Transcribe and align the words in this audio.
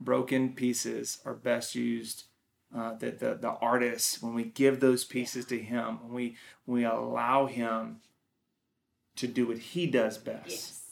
broken 0.00 0.52
pieces 0.54 1.18
are 1.24 1.34
best 1.34 1.74
used 1.74 2.24
uh, 2.76 2.94
that 2.94 3.18
the, 3.18 3.34
the 3.34 3.50
artist 3.50 4.22
when 4.22 4.34
we 4.34 4.44
give 4.44 4.80
those 4.80 5.04
pieces 5.04 5.44
to 5.46 5.58
him 5.58 5.98
when 6.02 6.12
we 6.12 6.36
we 6.66 6.84
allow 6.84 7.46
him 7.46 8.00
to 9.16 9.26
do 9.26 9.46
what 9.46 9.58
he 9.58 9.86
does 9.86 10.18
best 10.18 10.46
Yes. 10.48 10.82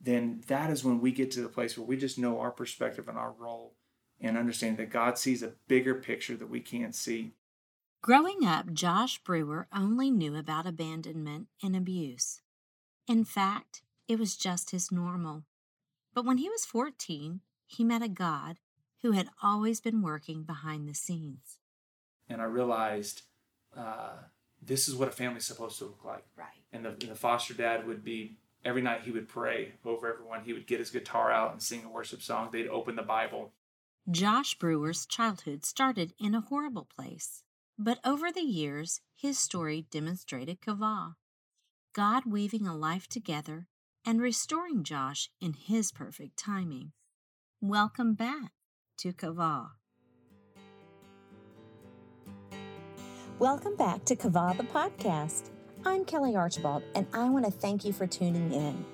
then 0.00 0.42
that 0.48 0.70
is 0.70 0.82
when 0.84 1.00
we 1.00 1.12
get 1.12 1.30
to 1.32 1.42
the 1.42 1.48
place 1.48 1.76
where 1.78 1.86
we 1.86 1.96
just 1.96 2.18
know 2.18 2.40
our 2.40 2.50
perspective 2.50 3.06
and 3.08 3.18
our 3.18 3.32
role 3.32 3.74
and 4.20 4.36
understand 4.38 4.76
that 4.78 4.90
god 4.90 5.18
sees 5.18 5.42
a 5.42 5.52
bigger 5.68 5.94
picture 5.94 6.36
that 6.36 6.50
we 6.50 6.60
can't 6.60 6.94
see 6.94 7.34
Growing 8.02 8.44
up, 8.44 8.74
Josh 8.74 9.18
Brewer 9.24 9.66
only 9.74 10.10
knew 10.10 10.36
about 10.36 10.66
abandonment 10.66 11.46
and 11.62 11.74
abuse. 11.74 12.42
In 13.08 13.24
fact, 13.24 13.80
it 14.06 14.18
was 14.18 14.36
just 14.36 14.72
his 14.72 14.92
normal. 14.92 15.44
But 16.12 16.26
when 16.26 16.36
he 16.36 16.50
was 16.50 16.66
14, 16.66 17.40
he 17.74 17.84
met 17.84 18.02
a 18.02 18.08
God 18.08 18.58
who 19.02 19.12
had 19.12 19.28
always 19.42 19.80
been 19.80 20.00
working 20.02 20.42
behind 20.42 20.88
the 20.88 20.94
scenes. 20.94 21.58
and 22.28 22.40
i 22.40 22.44
realized 22.44 23.22
uh, 23.76 24.16
this 24.62 24.88
is 24.88 24.94
what 24.96 25.08
a 25.08 25.12
family's 25.12 25.44
supposed 25.44 25.78
to 25.78 25.84
look 25.84 26.04
like 26.04 26.24
Right. 26.36 26.62
and 26.72 26.84
the, 26.84 26.90
and 26.90 27.10
the 27.10 27.14
foster 27.14 27.52
dad 27.54 27.86
would 27.86 28.02
be 28.04 28.36
every 28.64 28.80
night 28.82 29.02
he 29.02 29.10
would 29.10 29.28
pray 29.28 29.72
over 29.84 30.10
everyone 30.12 30.40
he 30.44 30.52
would 30.54 30.66
get 30.66 30.78
his 30.78 30.90
guitar 30.90 31.30
out 31.30 31.52
and 31.52 31.62
sing 31.62 31.82
a 31.84 31.88
worship 31.90 32.22
song 32.22 32.48
they'd 32.52 32.68
open 32.68 32.96
the 32.96 33.02
bible 33.02 33.52
Josh 34.10 34.58
Brewer's 34.58 35.06
childhood 35.06 35.64
started 35.64 36.12
in 36.20 36.34
a 36.34 36.42
horrible 36.42 36.86
place. 36.94 37.42
But 37.78 38.00
over 38.04 38.30
the 38.30 38.42
years, 38.42 39.00
his 39.16 39.38
story 39.38 39.86
demonstrated 39.90 40.60
Qavah, 40.60 41.14
God 41.94 42.24
weaving 42.26 42.66
a 42.66 42.76
life 42.76 43.08
together 43.08 43.66
and 44.04 44.20
restoring 44.20 44.84
Josh 44.84 45.30
in 45.40 45.54
his 45.54 45.90
perfect 45.90 46.36
timing. 46.36 46.92
Welcome 47.60 48.14
back 48.14 48.52
to 48.98 49.12
Qavah. 49.12 49.68
Welcome 53.38 53.76
back 53.76 54.04
to 54.04 54.16
Qavah 54.16 54.56
the 54.58 54.64
podcast. 54.64 55.50
I'm 55.86 56.04
Kelly 56.04 56.36
Archibald, 56.36 56.82
and 56.94 57.06
I 57.14 57.30
want 57.30 57.46
to 57.46 57.50
thank 57.50 57.84
you 57.84 57.92
for 57.92 58.06
tuning 58.06 58.52
in. 58.52 58.84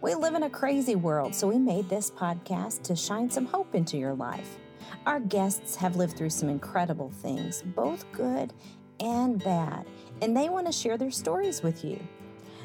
We 0.00 0.14
live 0.14 0.34
in 0.34 0.44
a 0.44 0.48
crazy 0.48 0.94
world, 0.94 1.34
so 1.34 1.46
we 1.46 1.58
made 1.58 1.90
this 1.90 2.10
podcast 2.10 2.82
to 2.84 2.96
shine 2.96 3.28
some 3.28 3.44
hope 3.44 3.74
into 3.74 3.98
your 3.98 4.14
life. 4.14 4.58
Our 5.04 5.20
guests 5.20 5.76
have 5.76 5.96
lived 5.96 6.16
through 6.16 6.30
some 6.30 6.48
incredible 6.48 7.10
things, 7.10 7.62
both 7.62 8.10
good 8.12 8.54
and 9.00 9.42
bad, 9.42 9.86
and 10.22 10.34
they 10.34 10.48
want 10.48 10.66
to 10.66 10.72
share 10.72 10.96
their 10.96 11.10
stories 11.10 11.62
with 11.62 11.84
you. 11.84 12.00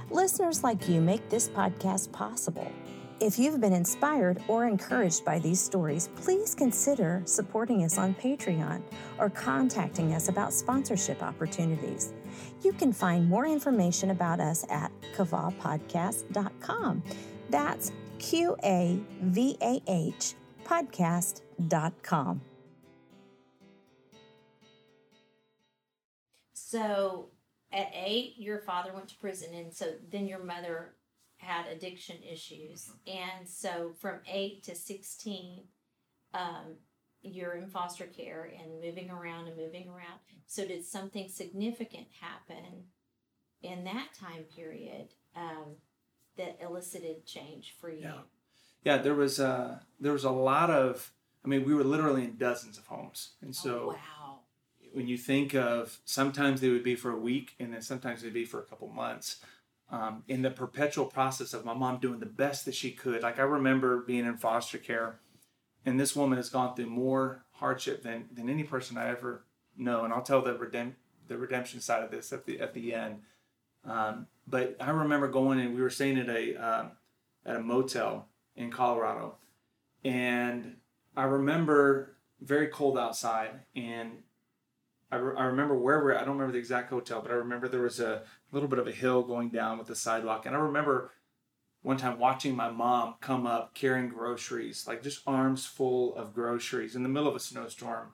Listeners 0.10 0.64
like 0.64 0.88
you 0.88 1.02
make 1.02 1.28
this 1.30 1.50
podcast 1.50 2.14
possible. 2.14 2.72
If 3.22 3.38
you've 3.38 3.60
been 3.60 3.74
inspired 3.74 4.42
or 4.48 4.66
encouraged 4.66 5.26
by 5.26 5.40
these 5.40 5.60
stories, 5.60 6.08
please 6.16 6.56
consider 6.56 7.22
supporting 7.26 7.84
us 7.84 7.98
on 7.98 8.16
Patreon 8.16 8.82
or 9.18 9.30
contacting 9.30 10.14
us 10.14 10.30
about 10.30 10.54
sponsorship 10.54 11.22
opportunities. 11.22 12.14
You 12.64 12.72
can 12.72 12.94
find 12.94 13.28
more 13.28 13.46
information 13.46 14.12
about 14.12 14.40
us 14.40 14.66
at 14.70 14.90
qavahpodcast.com. 15.18 17.04
That's 17.50 17.92
Q 18.20 18.56
A 18.64 18.98
V 19.22 19.58
A 19.62 19.82
H 19.88 20.36
podcast.com. 20.64 22.42
So 26.54 27.32
at 27.74 27.92
eight, 27.94 28.36
your 28.38 28.60
father 28.60 28.94
went 28.94 29.10
to 29.10 29.16
prison, 29.16 29.54
and 29.54 29.74
so 29.74 29.96
then 30.10 30.26
your 30.26 30.42
mother 30.42 30.94
had 31.40 31.66
addiction 31.68 32.18
issues, 32.24 32.92
and 33.08 33.48
so 33.48 33.94
from 34.00 34.20
eight 34.32 34.64
to 34.64 34.76
sixteen, 34.76 35.64
um, 36.34 36.78
you're 37.22 37.56
in 37.56 37.68
foster 37.68 38.06
care 38.06 38.52
and 38.62 38.82
moving 38.82 39.10
around 39.10 39.48
and 39.48 39.58
moving 39.58 39.88
around. 39.90 40.20
So 40.46 40.66
did 40.66 40.86
something 40.86 41.28
significant 41.28 42.08
happen 42.22 42.86
in 43.62 43.84
that 43.84 44.10
time 44.20 44.44
period 44.56 45.10
um, 45.36 45.76
that 46.38 46.58
elicited 46.62 47.26
change 47.26 47.76
for 47.80 47.90
you? 47.90 48.02
Yeah. 48.02 48.22
yeah 48.84 48.98
there 48.98 49.16
was 49.16 49.40
uh 49.40 49.80
there 50.00 50.14
was 50.14 50.24
a 50.24 50.32
lot 50.32 50.70
of 50.70 51.12
i 51.44 51.48
mean 51.48 51.66
we 51.66 51.74
were 51.74 51.84
literally 51.84 52.24
in 52.24 52.38
dozens 52.38 52.78
of 52.78 52.88
homes 52.88 53.32
and 53.42 53.56
so 53.56 53.72
oh, 53.72 53.88
wow. 53.90 54.40
when 54.94 55.08
you 55.08 55.18
think 55.18 55.54
of 55.54 56.00
sometimes 56.06 56.62
they 56.62 56.70
would 56.70 56.84
be 56.84 56.96
for 56.96 57.12
a 57.12 57.20
week 57.20 57.56
and 57.60 57.74
then 57.74 57.82
sometimes 57.82 58.22
they'd 58.22 58.34
be 58.34 58.46
for 58.46 58.60
a 58.60 58.64
couple 58.64 58.88
months 58.88 59.44
um, 59.92 60.24
in 60.28 60.42
the 60.42 60.52
perpetual 60.52 61.06
process 61.06 61.54
of 61.54 61.66
my 61.66 61.74
mom 61.74 62.00
doing 62.00 62.20
the 62.20 62.26
best 62.26 62.66
that 62.66 62.76
she 62.76 62.92
could. 62.92 63.24
Like 63.24 63.40
i 63.40 63.44
remember 63.44 64.02
being 64.02 64.26
in 64.26 64.38
foster 64.38 64.78
care 64.78 65.20
and 65.86 66.00
this 66.00 66.16
woman 66.16 66.38
has 66.38 66.50
gone 66.50 66.76
through 66.76 66.90
more 66.90 67.46
hardship 67.54 68.04
than, 68.04 68.26
than 68.32 68.50
any 68.50 68.64
person 68.64 68.98
i 68.98 69.10
ever 69.10 69.46
know 69.78 70.04
and 70.04 70.14
i'll 70.14 70.22
tell 70.22 70.42
the, 70.42 70.94
the 71.28 71.38
redemption 71.38 71.80
side 71.80 72.04
of 72.04 72.12
this 72.12 72.34
at 72.34 72.46
the 72.46 72.60
at 72.60 72.74
the 72.74 72.94
end. 72.94 73.20
Um, 73.86 74.28
but 74.48 74.76
i 74.80 74.90
remember 74.90 75.28
going 75.28 75.60
and 75.60 75.76
we 75.76 75.82
were 75.82 75.90
staying 75.90 76.20
at 76.20 76.30
a 76.30 76.56
um, 76.56 76.92
at 77.46 77.56
a 77.56 77.60
motel 77.60 78.28
in 78.56 78.72
colorado 78.72 79.36
and 80.04 80.76
i 81.16 81.24
remember 81.24 82.18
very 82.42 82.68
cold 82.68 82.98
outside 82.98 83.52
and 83.76 84.12
I, 85.12 85.16
re- 85.18 85.36
I 85.38 85.46
remember 85.46 85.76
where 85.76 86.04
we're 86.04 86.12
at. 86.12 86.22
I 86.22 86.26
don't 86.26 86.36
remember 86.36 86.54
the 86.54 86.60
exact 86.60 86.90
hotel, 86.90 87.22
but 87.22 87.32
I 87.32 87.36
remember 87.36 87.68
there 87.68 87.82
was 87.82 88.00
a 88.00 88.24
little 88.52 88.70
bit 88.70 88.80
of 88.80 88.88
a 88.88 88.92
hill 88.92 89.24
going 89.24 89.50
down 89.50 89.78
with 89.78 89.90
a 89.90 89.96
sidewalk. 89.96 90.46
And 90.46 90.56
I 90.56 90.60
remember 90.60 91.12
one 91.82 91.98
time 91.98 92.20
watching 92.20 92.56
my 92.56 92.70
mom 92.70 93.16
come 93.22 93.48
up 93.48 93.74
carrying 93.74 94.10
groceries, 94.10 94.86
like 94.88 95.02
just 95.02 95.22
arms 95.26 95.66
full 95.66 96.16
of 96.16 96.34
groceries 96.34 96.96
in 96.96 97.04
the 97.04 97.10
middle 97.10 97.28
of 97.28 97.36
a 97.36 97.40
snowstorm 97.40 98.10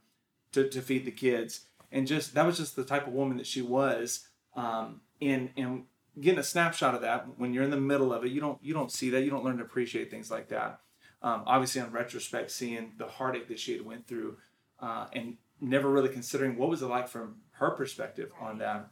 to, 0.53 0.69
to 0.69 0.81
feed 0.81 1.05
the 1.05 1.11
kids. 1.11 1.65
And 1.91 2.07
just 2.07 2.33
that 2.33 2.45
was 2.45 2.57
just 2.57 2.75
the 2.75 2.85
type 2.85 3.07
of 3.07 3.13
woman 3.13 3.37
that 3.37 3.47
she 3.47 3.61
was. 3.61 4.27
Um, 4.55 5.01
and, 5.21 5.49
and 5.57 5.83
getting 6.19 6.39
a 6.39 6.43
snapshot 6.43 6.95
of 6.95 7.01
that 7.01 7.25
when 7.37 7.53
you're 7.53 7.63
in 7.63 7.71
the 7.71 7.77
middle 7.77 8.13
of 8.13 8.23
it, 8.23 8.31
you 8.31 8.39
don't, 8.39 8.59
you 8.61 8.73
don't 8.73 8.91
see 8.91 9.09
that. 9.09 9.21
You 9.21 9.29
don't 9.29 9.43
learn 9.43 9.57
to 9.57 9.63
appreciate 9.63 10.09
things 10.09 10.31
like 10.31 10.47
that. 10.49 10.79
Um, 11.21 11.43
obviously, 11.45 11.81
in 11.81 11.91
retrospect, 11.91 12.51
seeing 12.51 12.93
the 12.97 13.07
heartache 13.07 13.47
that 13.47 13.59
she 13.59 13.73
had 13.73 13.85
went 13.85 14.07
through 14.07 14.37
uh, 14.79 15.07
and 15.13 15.37
never 15.61 15.89
really 15.89 16.09
considering 16.09 16.57
what 16.57 16.69
was 16.69 16.81
it 16.81 16.87
like 16.87 17.07
from 17.07 17.37
her 17.53 17.71
perspective 17.71 18.31
on 18.39 18.57
that. 18.59 18.89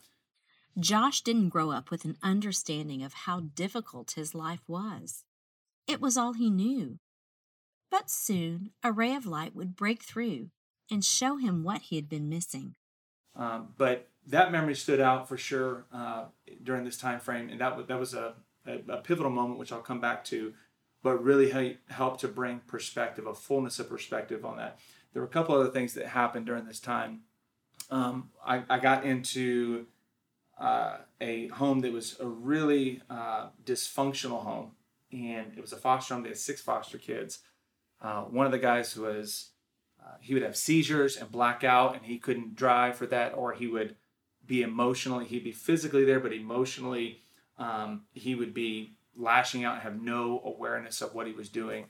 Josh 0.80 1.22
didn't 1.22 1.50
grow 1.50 1.72
up 1.72 1.92
with 1.92 2.04
an 2.06 2.18
understanding 2.24 3.04
of 3.04 3.14
how 3.14 3.42
difficult 3.42 4.12
his 4.12 4.34
life 4.34 4.62
was. 4.68 5.24
It 5.88 6.02
was 6.02 6.18
all 6.18 6.34
he 6.34 6.50
knew. 6.50 6.98
But 7.92 8.10
soon 8.10 8.72
a 8.84 8.92
ray 8.92 9.14
of 9.14 9.26
light 9.26 9.56
would 9.56 9.76
break 9.76 10.02
through 10.02 10.50
and 10.90 11.06
show 11.06 11.38
him 11.38 11.64
what 11.64 11.84
he 11.84 11.96
had 11.96 12.10
been 12.10 12.28
missing. 12.28 12.76
Um, 13.36 13.70
but 13.78 14.10
that 14.28 14.52
memory 14.52 14.76
stood 14.76 15.00
out 15.00 15.28
for 15.28 15.38
sure 15.38 15.86
uh, 15.94 16.26
during 16.64 16.86
this 16.86 16.98
time 16.98 17.20
frame, 17.20 17.50
and 17.50 17.60
that 17.62 17.76
was 17.78 17.88
that 17.88 18.00
was 18.00 18.14
a, 18.14 18.34
a, 18.66 18.80
a 18.90 18.98
pivotal 18.98 19.32
moment, 19.32 19.60
which 19.60 19.72
I'll 19.72 19.80
come 19.80 20.00
back 20.00 20.24
to, 20.26 20.54
but 21.02 21.24
really 21.24 21.78
helped 21.90 22.22
to 22.22 22.28
bring 22.28 22.62
perspective, 22.68 23.26
a 23.26 23.34
fullness 23.34 23.80
of 23.80 23.90
perspective 23.90 24.46
on 24.46 24.58
that. 24.58 24.80
There 25.14 25.22
were 25.22 25.28
a 25.28 25.32
couple 25.32 25.56
other 25.56 25.70
things 25.70 25.94
that 25.94 26.08
happened 26.08 26.46
during 26.46 26.66
this 26.66 26.80
time. 26.80 27.22
Um, 27.90 28.30
I, 28.46 28.64
I 28.70 28.80
got 28.80 29.06
into 29.06 29.86
uh, 30.60 30.98
a 31.22 31.48
home 31.50 31.82
that 31.82 31.94
was 31.94 32.18
a 32.20 32.28
really 32.28 33.02
uh, 33.10 33.48
dysfunctional 33.64 34.44
home, 34.44 34.72
and 35.12 35.54
it 35.56 35.62
was 35.62 35.74
a 35.74 35.78
foster 35.78 36.14
home. 36.14 36.24
They 36.24 36.30
had 36.30 36.38
six 36.38 36.62
foster 36.62 36.98
kids. 36.98 37.40
Uh, 38.02 38.24
one 38.24 38.46
of 38.46 38.52
the 38.52 38.60
guys 38.60 38.98
was 38.98 39.52
uh, 40.04 40.16
he 40.20 40.34
would 40.34 40.44
have 40.44 40.58
seizures 40.58 41.18
and 41.18 41.32
black 41.32 41.64
out, 41.64 41.96
and 41.96 42.06
he 42.06 42.18
couldn't 42.18 42.56
drive 42.56 42.96
for 42.96 43.06
that, 43.08 43.34
or 43.36 43.54
he 43.54 43.68
would 43.68 43.96
be 44.46 44.62
emotionally. 44.62 45.26
He'd 45.26 45.44
be 45.44 45.52
physically 45.52 46.04
there, 46.04 46.20
but 46.20 46.34
emotionally, 46.34 47.22
um, 47.58 48.04
he 48.14 48.36
would 48.36 48.54
be 48.54 48.96
lashing 49.16 49.64
out 49.64 49.76
and 49.76 49.84
have 49.84 50.02
no 50.02 50.42
awareness 50.44 51.02
of 51.02 51.14
what 51.14 51.28
he 51.28 51.34
was 51.34 51.50
doing. 51.50 51.86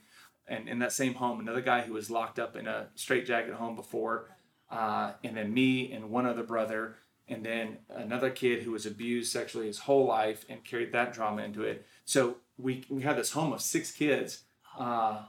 And 0.46 0.68
in 0.68 0.78
that 0.80 0.92
same 0.92 1.14
home, 1.14 1.40
another 1.40 1.62
guy 1.62 1.82
who 1.82 1.94
was 1.94 2.10
locked 2.10 2.38
up 2.38 2.54
in 2.54 2.66
a 2.66 2.88
straitjacket 2.94 3.54
home 3.54 3.76
before, 3.76 4.30
uh, 4.70 5.12
and 5.22 5.36
then 5.36 5.54
me 5.54 5.90
and 5.92 6.10
one 6.10 6.26
other 6.26 6.42
brother, 6.42 6.96
and 7.28 7.44
then 7.44 7.78
another 7.88 8.30
kid 8.30 8.62
who 8.62 8.72
was 8.72 8.84
abused 8.84 9.32
sexually 9.32 9.66
his 9.66 9.78
whole 9.78 10.06
life 10.06 10.44
and 10.50 10.62
carried 10.64 10.92
that 10.92 11.14
drama 11.14 11.42
into 11.42 11.62
it. 11.62 11.86
So 12.04 12.36
we 12.58 12.84
we 12.90 13.02
had 13.02 13.16
this 13.16 13.32
home 13.32 13.52
of 13.52 13.62
six 13.62 13.90
kids. 13.90 14.42
Uh, 14.78 15.22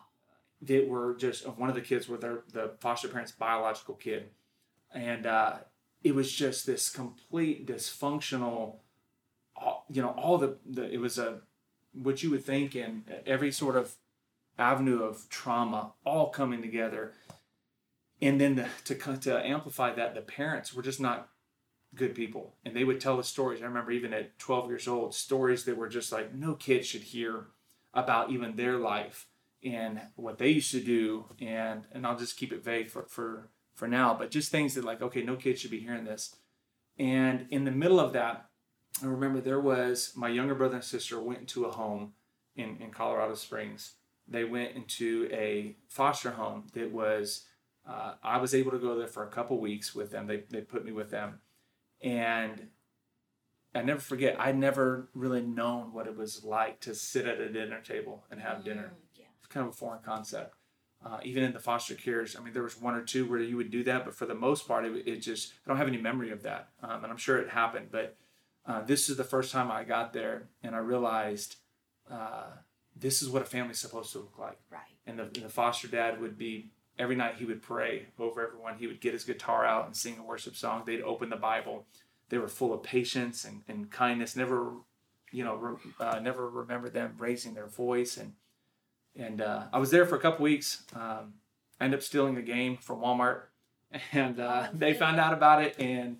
that 0.61 0.87
were 0.87 1.15
just 1.15 1.47
one 1.47 1.69
of 1.69 1.75
the 1.75 1.81
kids 1.81 2.07
were 2.07 2.17
their 2.17 2.43
the 2.51 2.71
foster 2.79 3.07
parents' 3.07 3.31
biological 3.31 3.95
kid, 3.95 4.29
and 4.93 5.25
uh, 5.25 5.57
it 6.03 6.15
was 6.15 6.31
just 6.31 6.65
this 6.65 6.89
complete 6.89 7.67
dysfunctional. 7.67 8.77
You 9.89 10.01
know, 10.01 10.09
all 10.09 10.37
the, 10.37 10.57
the 10.65 10.91
it 10.91 10.97
was 10.99 11.17
a 11.17 11.41
what 11.93 12.23
you 12.23 12.29
would 12.31 12.43
think 12.43 12.75
in 12.75 13.03
every 13.25 13.51
sort 13.51 13.75
of 13.75 13.95
avenue 14.57 15.03
of 15.03 15.29
trauma 15.29 15.93
all 16.05 16.29
coming 16.29 16.61
together, 16.61 17.13
and 18.21 18.39
then 18.39 18.55
the, 18.55 18.67
to 18.85 19.17
to 19.17 19.45
amplify 19.45 19.93
that, 19.93 20.15
the 20.15 20.21
parents 20.21 20.73
were 20.73 20.83
just 20.83 20.99
not 20.99 21.29
good 21.93 22.15
people, 22.15 22.55
and 22.65 22.75
they 22.75 22.83
would 22.83 22.99
tell 22.99 23.19
us 23.19 23.27
stories. 23.27 23.61
I 23.61 23.65
remember 23.65 23.91
even 23.91 24.13
at 24.13 24.37
12 24.39 24.69
years 24.69 24.87
old, 24.87 25.13
stories 25.13 25.65
that 25.65 25.77
were 25.77 25.89
just 25.89 26.11
like 26.11 26.33
no 26.33 26.53
kid 26.53 26.85
should 26.85 27.01
hear 27.03 27.47
about 27.93 28.31
even 28.31 28.55
their 28.55 28.77
life 28.77 29.27
and 29.63 30.01
what 30.15 30.37
they 30.37 30.49
used 30.49 30.71
to 30.71 30.81
do, 30.81 31.25
and 31.41 31.85
and 31.91 32.05
I'll 32.05 32.17
just 32.17 32.37
keep 32.37 32.53
it 32.53 32.63
vague 32.63 32.89
for 32.89 33.03
for 33.03 33.49
for 33.73 33.87
now, 33.87 34.15
but 34.17 34.31
just 34.31 34.51
things 34.51 34.75
that 34.75 34.85
like 34.85 35.01
okay, 35.01 35.23
no 35.23 35.35
kid 35.35 35.59
should 35.59 35.71
be 35.71 35.79
hearing 35.79 36.05
this. 36.05 36.35
And 36.97 37.47
in 37.49 37.65
the 37.65 37.71
middle 37.71 37.99
of 37.99 38.13
that, 38.13 38.49
I 39.01 39.07
remember 39.07 39.41
there 39.41 39.59
was 39.59 40.13
my 40.15 40.29
younger 40.29 40.55
brother 40.55 40.75
and 40.75 40.83
sister 40.83 41.19
went 41.19 41.39
into 41.39 41.65
a 41.65 41.71
home 41.71 42.13
in 42.55 42.77
in 42.77 42.91
Colorado 42.91 43.35
Springs. 43.35 43.93
They 44.27 44.43
went 44.43 44.75
into 44.75 45.29
a 45.31 45.75
foster 45.87 46.31
home 46.31 46.67
that 46.73 46.91
was. 46.91 47.45
Uh, 47.87 48.15
I 48.23 48.37
was 48.37 48.55
able 48.55 48.71
to 48.71 48.79
go 48.79 48.97
there 48.97 49.07
for 49.07 49.23
a 49.23 49.29
couple 49.29 49.59
weeks 49.59 49.93
with 49.93 50.09
them. 50.09 50.25
They, 50.25 50.43
they 50.49 50.61
put 50.61 50.83
me 50.83 50.91
with 50.91 51.11
them. 51.11 51.39
And 52.01 52.69
I 53.75 53.81
never 53.81 53.99
forget, 53.99 54.39
I'd 54.39 54.57
never 54.57 55.09
really 55.13 55.41
known 55.41 55.93
what 55.93 56.07
it 56.07 56.15
was 56.15 56.43
like 56.43 56.79
to 56.81 56.95
sit 56.95 57.27
at 57.27 57.39
a 57.39 57.51
dinner 57.51 57.81
table 57.81 58.23
and 58.31 58.39
have 58.39 58.63
dinner. 58.63 58.93
Mm, 58.93 59.19
yeah. 59.19 59.25
It's 59.37 59.47
kind 59.47 59.67
of 59.67 59.73
a 59.73 59.75
foreign 59.75 60.01
concept. 60.01 60.55
Uh, 61.05 61.19
even 61.23 61.43
in 61.43 61.53
the 61.53 61.59
foster 61.59 61.93
cares, 61.93 62.35
I 62.35 62.41
mean, 62.41 62.53
there 62.53 62.63
was 62.63 62.81
one 62.81 62.95
or 62.95 63.03
two 63.03 63.29
where 63.29 63.39
you 63.39 63.57
would 63.57 63.69
do 63.69 63.83
that, 63.83 64.05
but 64.05 64.15
for 64.15 64.25
the 64.25 64.33
most 64.33 64.67
part, 64.67 64.85
it, 64.85 65.07
it 65.07 65.17
just, 65.17 65.53
I 65.65 65.69
don't 65.69 65.77
have 65.77 65.87
any 65.87 65.97
memory 65.97 66.31
of 66.31 66.41
that. 66.43 66.69
Um, 66.81 67.03
and 67.03 67.11
I'm 67.11 67.17
sure 67.17 67.37
it 67.37 67.49
happened, 67.49 67.89
but 67.91 68.17
uh, 68.65 68.81
this 68.81 69.09
is 69.09 69.17
the 69.17 69.23
first 69.23 69.51
time 69.51 69.69
I 69.69 69.83
got 69.83 70.13
there 70.13 70.47
and 70.63 70.73
I 70.73 70.79
realized 70.79 71.57
uh, 72.09 72.45
this 72.95 73.21
is 73.21 73.29
what 73.29 73.41
a 73.41 73.45
family's 73.45 73.79
supposed 73.79 74.11
to 74.13 74.19
look 74.19 74.37
like. 74.39 74.59
Right. 74.69 74.81
And 75.05 75.19
the, 75.19 75.23
and 75.23 75.43
the 75.43 75.49
foster 75.49 75.87
dad 75.87 76.21
would 76.21 76.37
be, 76.37 76.69
every 76.97 77.15
night 77.15 77.35
he 77.37 77.45
would 77.45 77.61
pray 77.61 78.05
over 78.17 78.45
everyone. 78.45 78.77
He 78.77 78.87
would 78.87 79.01
get 79.01 79.13
his 79.13 79.23
guitar 79.23 79.65
out 79.65 79.85
and 79.85 79.95
sing 79.95 80.17
a 80.17 80.23
worship 80.23 80.55
song. 80.55 80.83
They'd 80.85 81.01
open 81.01 81.29
the 81.29 81.35
Bible 81.35 81.85
they 82.29 82.37
were 82.37 82.47
full 82.47 82.73
of 82.73 82.83
patience 82.83 83.45
and, 83.45 83.61
and 83.67 83.89
kindness. 83.91 84.35
Never, 84.35 84.73
you 85.31 85.43
know, 85.43 85.55
re, 85.55 85.75
uh, 85.99 86.19
never 86.19 86.49
remember 86.49 86.89
them 86.89 87.15
raising 87.17 87.53
their 87.53 87.67
voice. 87.67 88.17
And 88.17 88.33
and 89.15 89.41
uh, 89.41 89.65
I 89.71 89.79
was 89.79 89.91
there 89.91 90.05
for 90.05 90.15
a 90.15 90.19
couple 90.19 90.43
weeks. 90.43 90.83
Um, 90.93 91.35
I 91.79 91.85
ended 91.85 91.99
up 91.99 92.03
stealing 92.03 92.35
a 92.37 92.41
game 92.41 92.77
from 92.77 92.99
Walmart, 92.99 93.43
and 94.11 94.39
uh, 94.39 94.67
Oh, 94.67 94.69
they 94.73 94.93
found 94.93 95.19
out 95.19 95.33
about 95.33 95.63
it. 95.63 95.75
And 95.79 96.17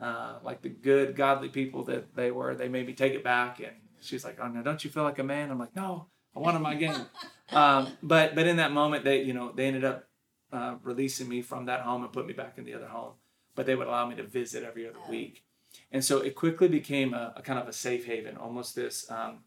uh, 0.00 0.38
like 0.42 0.62
the 0.62 0.68
good, 0.68 1.16
godly 1.16 1.48
people 1.48 1.84
that 1.84 2.14
they 2.14 2.30
were, 2.30 2.54
they 2.54 2.68
made 2.68 2.86
me 2.86 2.94
take 2.94 3.14
it 3.14 3.24
back. 3.24 3.58
And 3.60 3.72
she's 4.00 4.24
like, 4.24 4.38
"Oh 4.40 4.48
no, 4.48 4.62
don't 4.62 4.82
you 4.84 4.90
feel 4.90 5.02
like 5.02 5.18
a 5.18 5.24
man?" 5.24 5.50
I'm 5.50 5.58
like, 5.58 5.74
"No, 5.74 6.06
I 6.38 6.40
wanted 6.40 6.60
my 6.60 6.74
game." 6.74 7.06
um, 7.52 7.88
but 8.02 8.34
but 8.34 8.46
in 8.46 8.56
that 8.56 8.72
moment, 8.72 9.04
they 9.04 9.22
you 9.22 9.32
know 9.32 9.52
they 9.52 9.66
ended 9.66 9.84
up 9.84 10.08
uh, 10.52 10.76
releasing 10.82 11.28
me 11.28 11.42
from 11.42 11.66
that 11.66 11.80
home 11.80 12.02
and 12.02 12.12
put 12.12 12.26
me 12.26 12.32
back 12.32 12.54
in 12.56 12.64
the 12.64 12.74
other 12.74 12.88
home. 12.88 13.12
But 13.54 13.66
they 13.66 13.74
would 13.74 13.88
allow 13.88 14.06
me 14.06 14.14
to 14.16 14.22
visit 14.22 14.62
every 14.62 14.88
other 14.88 15.00
week, 15.08 15.44
and 15.90 16.04
so 16.04 16.18
it 16.18 16.34
quickly 16.34 16.68
became 16.68 17.12
a, 17.12 17.32
a 17.36 17.42
kind 17.42 17.58
of 17.58 17.66
a 17.66 17.72
safe 17.72 18.06
haven, 18.06 18.36
almost 18.36 18.76
this 18.76 19.10
um, 19.10 19.40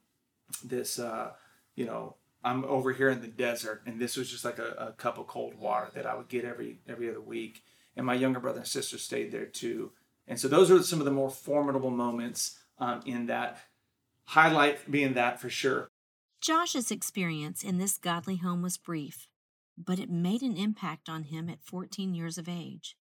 this 0.63 0.99
uh, 0.99 1.31
you 1.75 1.85
know 1.85 2.15
I'm 2.43 2.65
over 2.65 2.91
here 2.91 3.09
in 3.09 3.21
the 3.21 3.27
desert, 3.27 3.83
and 3.85 3.99
this 3.99 4.17
was 4.17 4.29
just 4.29 4.43
like 4.43 4.59
a, 4.59 4.71
a 4.77 4.91
cup 4.93 5.17
of 5.17 5.27
cold 5.27 5.55
water 5.55 5.91
that 5.93 6.05
I 6.05 6.15
would 6.15 6.27
get 6.27 6.45
every 6.45 6.79
every 6.87 7.09
other 7.09 7.21
week. 7.21 7.63
And 7.95 8.05
my 8.05 8.13
younger 8.13 8.39
brother 8.39 8.59
and 8.59 8.67
sister 8.67 8.97
stayed 8.97 9.31
there 9.31 9.45
too. 9.45 9.91
And 10.27 10.39
so 10.39 10.47
those 10.47 10.71
are 10.71 10.81
some 10.81 10.99
of 10.99 11.05
the 11.05 11.11
more 11.11 11.29
formidable 11.29 11.91
moments 11.91 12.57
um, 12.79 13.01
in 13.05 13.25
that 13.25 13.57
highlight 14.25 14.89
being 14.89 15.13
that 15.13 15.39
for 15.41 15.49
sure. 15.49 15.90
Josh's 16.41 16.89
experience 16.89 17.61
in 17.61 17.77
this 17.77 17.99
godly 17.99 18.37
home 18.37 18.63
was 18.63 18.75
brief, 18.75 19.27
but 19.77 19.99
it 19.99 20.09
made 20.09 20.41
an 20.41 20.57
impact 20.57 21.07
on 21.07 21.25
him 21.25 21.47
at 21.47 21.61
14 21.61 22.15
years 22.15 22.39
of 22.39 22.49
age. 22.49 22.97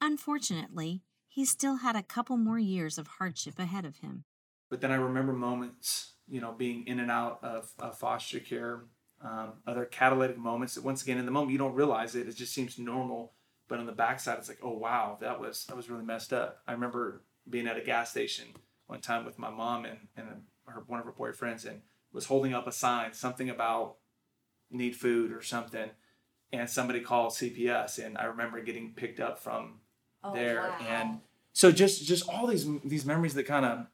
Unfortunately, 0.00 1.02
he 1.28 1.44
still 1.44 1.76
had 1.76 1.94
a 1.94 2.02
couple 2.02 2.36
more 2.36 2.58
years 2.58 2.98
of 2.98 3.06
hardship 3.06 3.60
ahead 3.60 3.84
of 3.84 3.98
him. 3.98 4.24
But 4.68 4.80
then 4.80 4.90
I 4.90 4.96
remember 4.96 5.32
moments, 5.32 6.14
you 6.26 6.40
know, 6.40 6.50
being 6.50 6.84
in 6.88 6.98
and 6.98 7.08
out 7.08 7.38
of, 7.44 7.70
of 7.78 7.96
foster 7.96 8.40
care, 8.40 8.80
um, 9.22 9.52
other 9.64 9.84
catalytic 9.84 10.36
moments 10.36 10.74
that 10.74 10.82
once 10.82 11.04
again 11.04 11.18
in 11.18 11.24
the 11.24 11.30
moment 11.30 11.52
you 11.52 11.58
don't 11.58 11.74
realize 11.74 12.16
it, 12.16 12.26
it 12.26 12.34
just 12.34 12.52
seems 12.52 12.80
normal. 12.80 13.34
But 13.68 13.78
on 13.78 13.86
the 13.86 13.92
backside, 13.92 14.38
it's 14.38 14.48
like, 14.48 14.58
oh 14.60 14.76
wow, 14.76 15.18
that 15.20 15.40
was 15.40 15.66
that 15.66 15.76
was 15.76 15.88
really 15.88 16.04
messed 16.04 16.32
up. 16.32 16.62
I 16.66 16.72
remember 16.72 17.22
being 17.48 17.68
at 17.68 17.76
a 17.76 17.80
gas 17.80 18.10
station 18.10 18.46
one 18.88 19.00
time 19.00 19.24
with 19.24 19.38
my 19.38 19.50
mom 19.50 19.84
and, 19.84 19.98
and 20.16 20.26
her 20.66 20.82
one 20.88 20.98
of 20.98 21.06
her 21.06 21.12
boyfriends 21.12 21.64
and 21.64 21.80
was 22.16 22.26
holding 22.26 22.52
up 22.54 22.66
a 22.66 22.72
sign, 22.72 23.12
something 23.12 23.48
about 23.48 23.96
need 24.70 24.96
food 24.96 25.30
or 25.32 25.42
something, 25.42 25.90
and 26.52 26.68
somebody 26.68 27.00
called 27.00 27.32
CPS, 27.32 28.04
and 28.04 28.18
I 28.18 28.24
remember 28.24 28.60
getting 28.60 28.92
picked 28.94 29.20
up 29.20 29.38
from 29.38 29.80
Oh, 30.24 30.34
there 30.34 30.62
wow. 30.62 30.76
and 30.88 31.20
so 31.52 31.70
just 31.70 32.04
just 32.04 32.28
all 32.28 32.48
these 32.48 32.66
these 32.84 33.04
memories 33.04 33.34
that 33.34 33.44
kind 33.46 33.64
of 33.64 33.86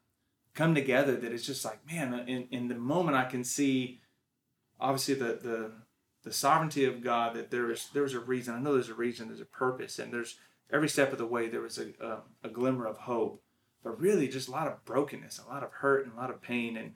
come 0.54 0.74
together 0.74 1.14
that 1.16 1.30
it's 1.32 1.44
just 1.44 1.62
like 1.62 1.80
man 1.86 2.14
uh, 2.14 2.24
in, 2.26 2.46
in 2.50 2.68
the 2.68 2.74
moment 2.74 3.16
i 3.18 3.24
can 3.24 3.44
see 3.44 4.00
obviously 4.80 5.12
the 5.14 5.38
the 5.42 5.72
the 6.22 6.32
sovereignty 6.32 6.84
of 6.86 7.02
god 7.02 7.34
that 7.34 7.50
there 7.50 7.70
is 7.70 7.88
there's 7.92 8.14
a 8.14 8.20
reason 8.20 8.54
i 8.54 8.58
know 8.58 8.72
there's 8.72 8.88
a 8.88 8.94
reason 8.94 9.28
there's 9.28 9.40
a 9.42 9.44
purpose 9.44 9.98
and 9.98 10.10
there's 10.12 10.36
every 10.72 10.88
step 10.88 11.12
of 11.12 11.18
the 11.18 11.26
way 11.26 11.48
there 11.48 11.60
was 11.60 11.76
a, 11.78 11.88
a, 12.00 12.18
a 12.44 12.48
glimmer 12.48 12.86
of 12.86 12.96
hope 12.98 13.42
but 13.84 14.00
really 14.00 14.28
just 14.28 14.48
a 14.48 14.52
lot 14.52 14.66
of 14.68 14.82
brokenness 14.86 15.38
a 15.38 15.48
lot 15.52 15.62
of 15.62 15.70
hurt 15.72 16.04
and 16.06 16.14
a 16.14 16.16
lot 16.16 16.30
of 16.30 16.40
pain 16.40 16.76
and 16.78 16.92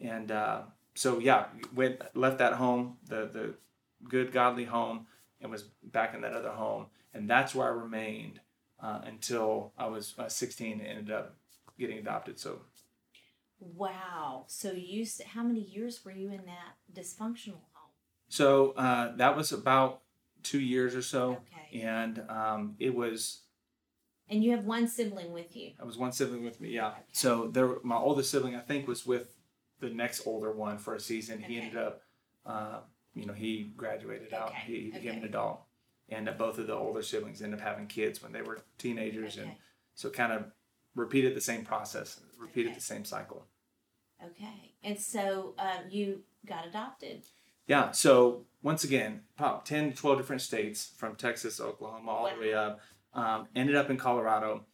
and 0.00 0.30
uh, 0.30 0.62
so 0.94 1.18
yeah 1.18 1.46
went 1.74 2.00
left 2.16 2.38
that 2.38 2.54
home 2.54 2.96
the 3.08 3.28
the 3.32 3.54
good 4.08 4.32
godly 4.32 4.64
home 4.64 5.06
and 5.40 5.50
was 5.50 5.64
back 5.82 6.14
in 6.14 6.20
that 6.20 6.32
other 6.32 6.50
home 6.50 6.86
and 7.14 7.28
that's 7.28 7.54
where 7.54 7.66
i 7.66 7.70
remained 7.70 8.40
uh, 8.80 9.00
until 9.04 9.72
I 9.76 9.86
was 9.86 10.14
uh, 10.18 10.28
16 10.28 10.72
and 10.80 10.82
ended 10.82 11.10
up 11.10 11.34
getting 11.78 11.98
adopted. 11.98 12.38
So 12.38 12.60
Wow. 13.60 14.44
So 14.46 14.70
you 14.70 15.04
how 15.26 15.42
many 15.42 15.60
years 15.60 16.04
were 16.04 16.12
you 16.12 16.28
in 16.28 16.42
that 16.46 16.76
dysfunctional 16.94 17.64
home? 17.72 17.90
so 18.28 18.72
uh, 18.72 19.16
that 19.16 19.36
was 19.36 19.52
about 19.52 20.02
two 20.42 20.60
years 20.60 20.94
or 20.94 21.02
so, 21.02 21.38
Okay. 21.72 21.82
and 21.82 22.22
um, 22.28 22.76
it 22.78 22.94
was 22.94 23.40
And 24.28 24.44
you 24.44 24.52
have 24.52 24.64
one 24.64 24.86
sibling 24.86 25.32
with 25.32 25.56
you. 25.56 25.72
I 25.80 25.84
was 25.84 25.96
one 25.96 26.12
sibling 26.12 26.44
with 26.44 26.60
me. 26.60 26.68
Yeah. 26.70 26.92
So 27.12 27.48
there, 27.48 27.78
my 27.82 27.96
oldest 27.96 28.30
sibling 28.30 28.54
I 28.54 28.60
think 28.60 28.86
was 28.86 29.04
with 29.04 29.34
the 29.80 29.90
next 29.90 30.26
older 30.26 30.52
one 30.52 30.78
for 30.78 30.94
a 30.94 31.00
season. 31.00 31.40
He 31.40 31.58
ended 31.58 31.76
up, 31.76 32.02
uh, 32.46 32.80
you 33.14 33.26
know, 33.26 33.32
he 33.32 33.72
graduated 33.76 34.32
out. 34.32 34.50
Okay, 34.50 34.58
He, 34.66 34.74
he 34.84 34.90
became 34.90 35.18
an 35.18 35.24
adult, 35.24 35.60
and 36.08 36.28
uh, 36.28 36.32
both 36.32 36.58
of 36.58 36.66
the 36.66 36.74
older 36.74 37.02
siblings 37.02 37.42
ended 37.42 37.60
up 37.60 37.66
having 37.66 37.86
kids 37.86 38.22
when 38.22 38.32
they 38.32 38.42
were 38.42 38.58
teenagers, 38.78 39.36
and 39.36 39.52
so 39.94 40.10
kind 40.10 40.32
of 40.32 40.44
repeated 40.94 41.34
the 41.36 41.40
same 41.40 41.64
process, 41.64 42.20
repeated 42.38 42.70
Okay. 42.70 42.78
the 42.78 42.84
same 42.84 43.04
cycle. 43.04 43.46
Okay. 44.24 44.74
And 44.82 44.98
so 44.98 45.54
um, 45.58 45.84
you 45.90 46.22
got 46.46 46.66
adopted. 46.66 47.22
Yeah. 47.66 47.92
So 47.92 48.46
once 48.62 48.82
again, 48.82 49.20
pop 49.36 49.64
10, 49.64 49.92
12 49.92 50.18
different 50.18 50.42
states 50.42 50.92
from 50.96 51.14
Texas, 51.14 51.60
Oklahoma, 51.60 52.10
all 52.10 52.30
the 52.34 52.40
way 52.40 52.54
up. 52.54 52.80
Um, 53.14 53.46
ended 53.54 53.76
up 53.76 53.90
in 53.90 53.96
Colorado. 53.96 54.64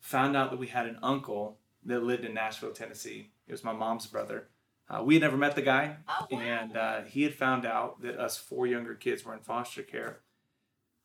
Found 0.00 0.36
out 0.36 0.50
that 0.50 0.58
we 0.58 0.68
had 0.68 0.86
an 0.86 0.98
uncle 1.02 1.58
that 1.84 2.02
lived 2.02 2.24
in 2.24 2.32
Nashville, 2.34 2.72
Tennessee. 2.72 3.30
It 3.46 3.52
was 3.52 3.64
my 3.64 3.72
mom's 3.72 4.06
brother. 4.06 4.48
Uh, 4.88 5.02
we 5.02 5.14
had 5.14 5.22
never 5.22 5.36
met 5.36 5.54
the 5.54 5.62
guy, 5.62 5.96
Oh, 6.08 6.26
wow. 6.30 6.38
and 6.38 6.76
uh, 6.76 7.02
he 7.02 7.22
had 7.22 7.34
found 7.34 7.64
out 7.64 8.02
that 8.02 8.18
us 8.18 8.36
four 8.36 8.66
younger 8.66 8.94
kids 8.94 9.24
were 9.24 9.32
in 9.34 9.40
foster 9.40 9.82
care. 9.82 10.20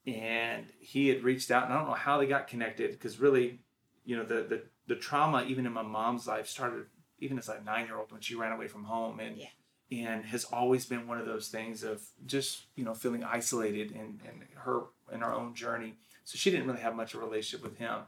And 0.06 0.66
he 0.80 1.10
had 1.10 1.24
reached 1.24 1.52
out, 1.52 1.66
and 1.66 1.74
I 1.74 1.78
don't 1.78 1.88
know 1.88 1.94
how 1.94 2.18
they 2.18 2.26
got 2.26 2.48
connected 2.48 2.92
because 2.92 3.20
really, 3.20 3.60
you 4.06 4.18
know, 4.18 4.24
the, 4.24 4.36
the 4.44 4.64
the 4.88 4.96
trauma 4.96 5.44
even 5.48 5.66
in 5.68 5.74
my 5.74 5.84
mom's 5.84 6.26
life 6.26 6.48
started 6.48 6.86
even 7.20 7.38
as 7.38 7.48
a 7.48 7.62
nine 7.64 7.86
year 7.86 7.98
old 7.98 8.12
when 8.12 8.22
she 8.22 8.34
ran 8.34 8.52
away 8.52 8.68
from 8.68 8.86
home, 8.86 9.20
and 9.20 9.38
Yeah. 9.38 9.48
and 9.92 10.26
has 10.26 10.46
always 10.46 10.86
been 10.86 11.06
one 11.08 11.20
of 11.20 11.26
those 11.28 11.50
things 11.50 11.84
of 11.84 12.02
just 12.26 12.66
you 12.76 12.84
know 12.86 12.94
feeling 12.96 13.24
isolated 13.24 13.92
in, 13.92 14.20
in 14.26 14.48
her 14.56 14.84
in 15.12 15.20
her 15.22 15.34
own 15.34 15.54
journey. 15.54 15.96
So 16.24 16.38
she 16.38 16.50
didn't 16.50 16.68
really 16.68 16.82
have 16.82 16.96
much 16.96 17.14
of 17.14 17.22
a 17.22 17.26
relationship 17.26 17.64
with 17.64 17.78
him. 17.78 18.00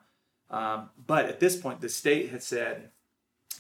Um, 0.50 0.90
but 1.06 1.25
at 1.25 1.40
this 1.40 1.56
point, 1.58 1.82
the 1.82 1.90
state 1.90 2.30
had 2.30 2.42
said 2.42 2.92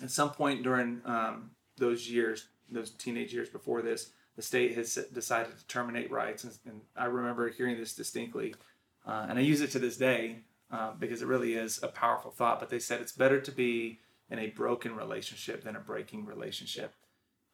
at 0.01 0.09
some 0.09 0.31
point 0.31 0.63
during 0.63 1.01
um, 1.05 1.51
those 1.81 2.09
years, 2.09 2.47
those 2.69 2.91
teenage 2.91 3.33
years 3.33 3.49
before 3.49 3.81
this, 3.81 4.11
the 4.37 4.41
state 4.41 4.75
has 4.75 4.95
decided 5.13 5.57
to 5.57 5.67
terminate 5.67 6.09
rights. 6.09 6.45
And, 6.45 6.57
and 6.65 6.81
I 6.95 7.05
remember 7.05 7.49
hearing 7.49 7.77
this 7.77 7.93
distinctly, 7.93 8.55
uh, 9.05 9.25
and 9.27 9.37
I 9.37 9.41
use 9.41 9.59
it 9.59 9.71
to 9.71 9.79
this 9.79 9.97
day 9.97 10.37
uh, 10.71 10.93
because 10.97 11.21
it 11.21 11.27
really 11.27 11.55
is 11.55 11.83
a 11.83 11.89
powerful 11.89 12.31
thought. 12.31 12.61
But 12.61 12.69
they 12.69 12.79
said 12.79 13.01
it's 13.01 13.11
better 13.11 13.41
to 13.41 13.51
be 13.51 13.99
in 14.29 14.39
a 14.39 14.47
broken 14.47 14.95
relationship 14.95 15.63
than 15.65 15.75
a 15.75 15.81
breaking 15.81 16.25
relationship. 16.25 16.93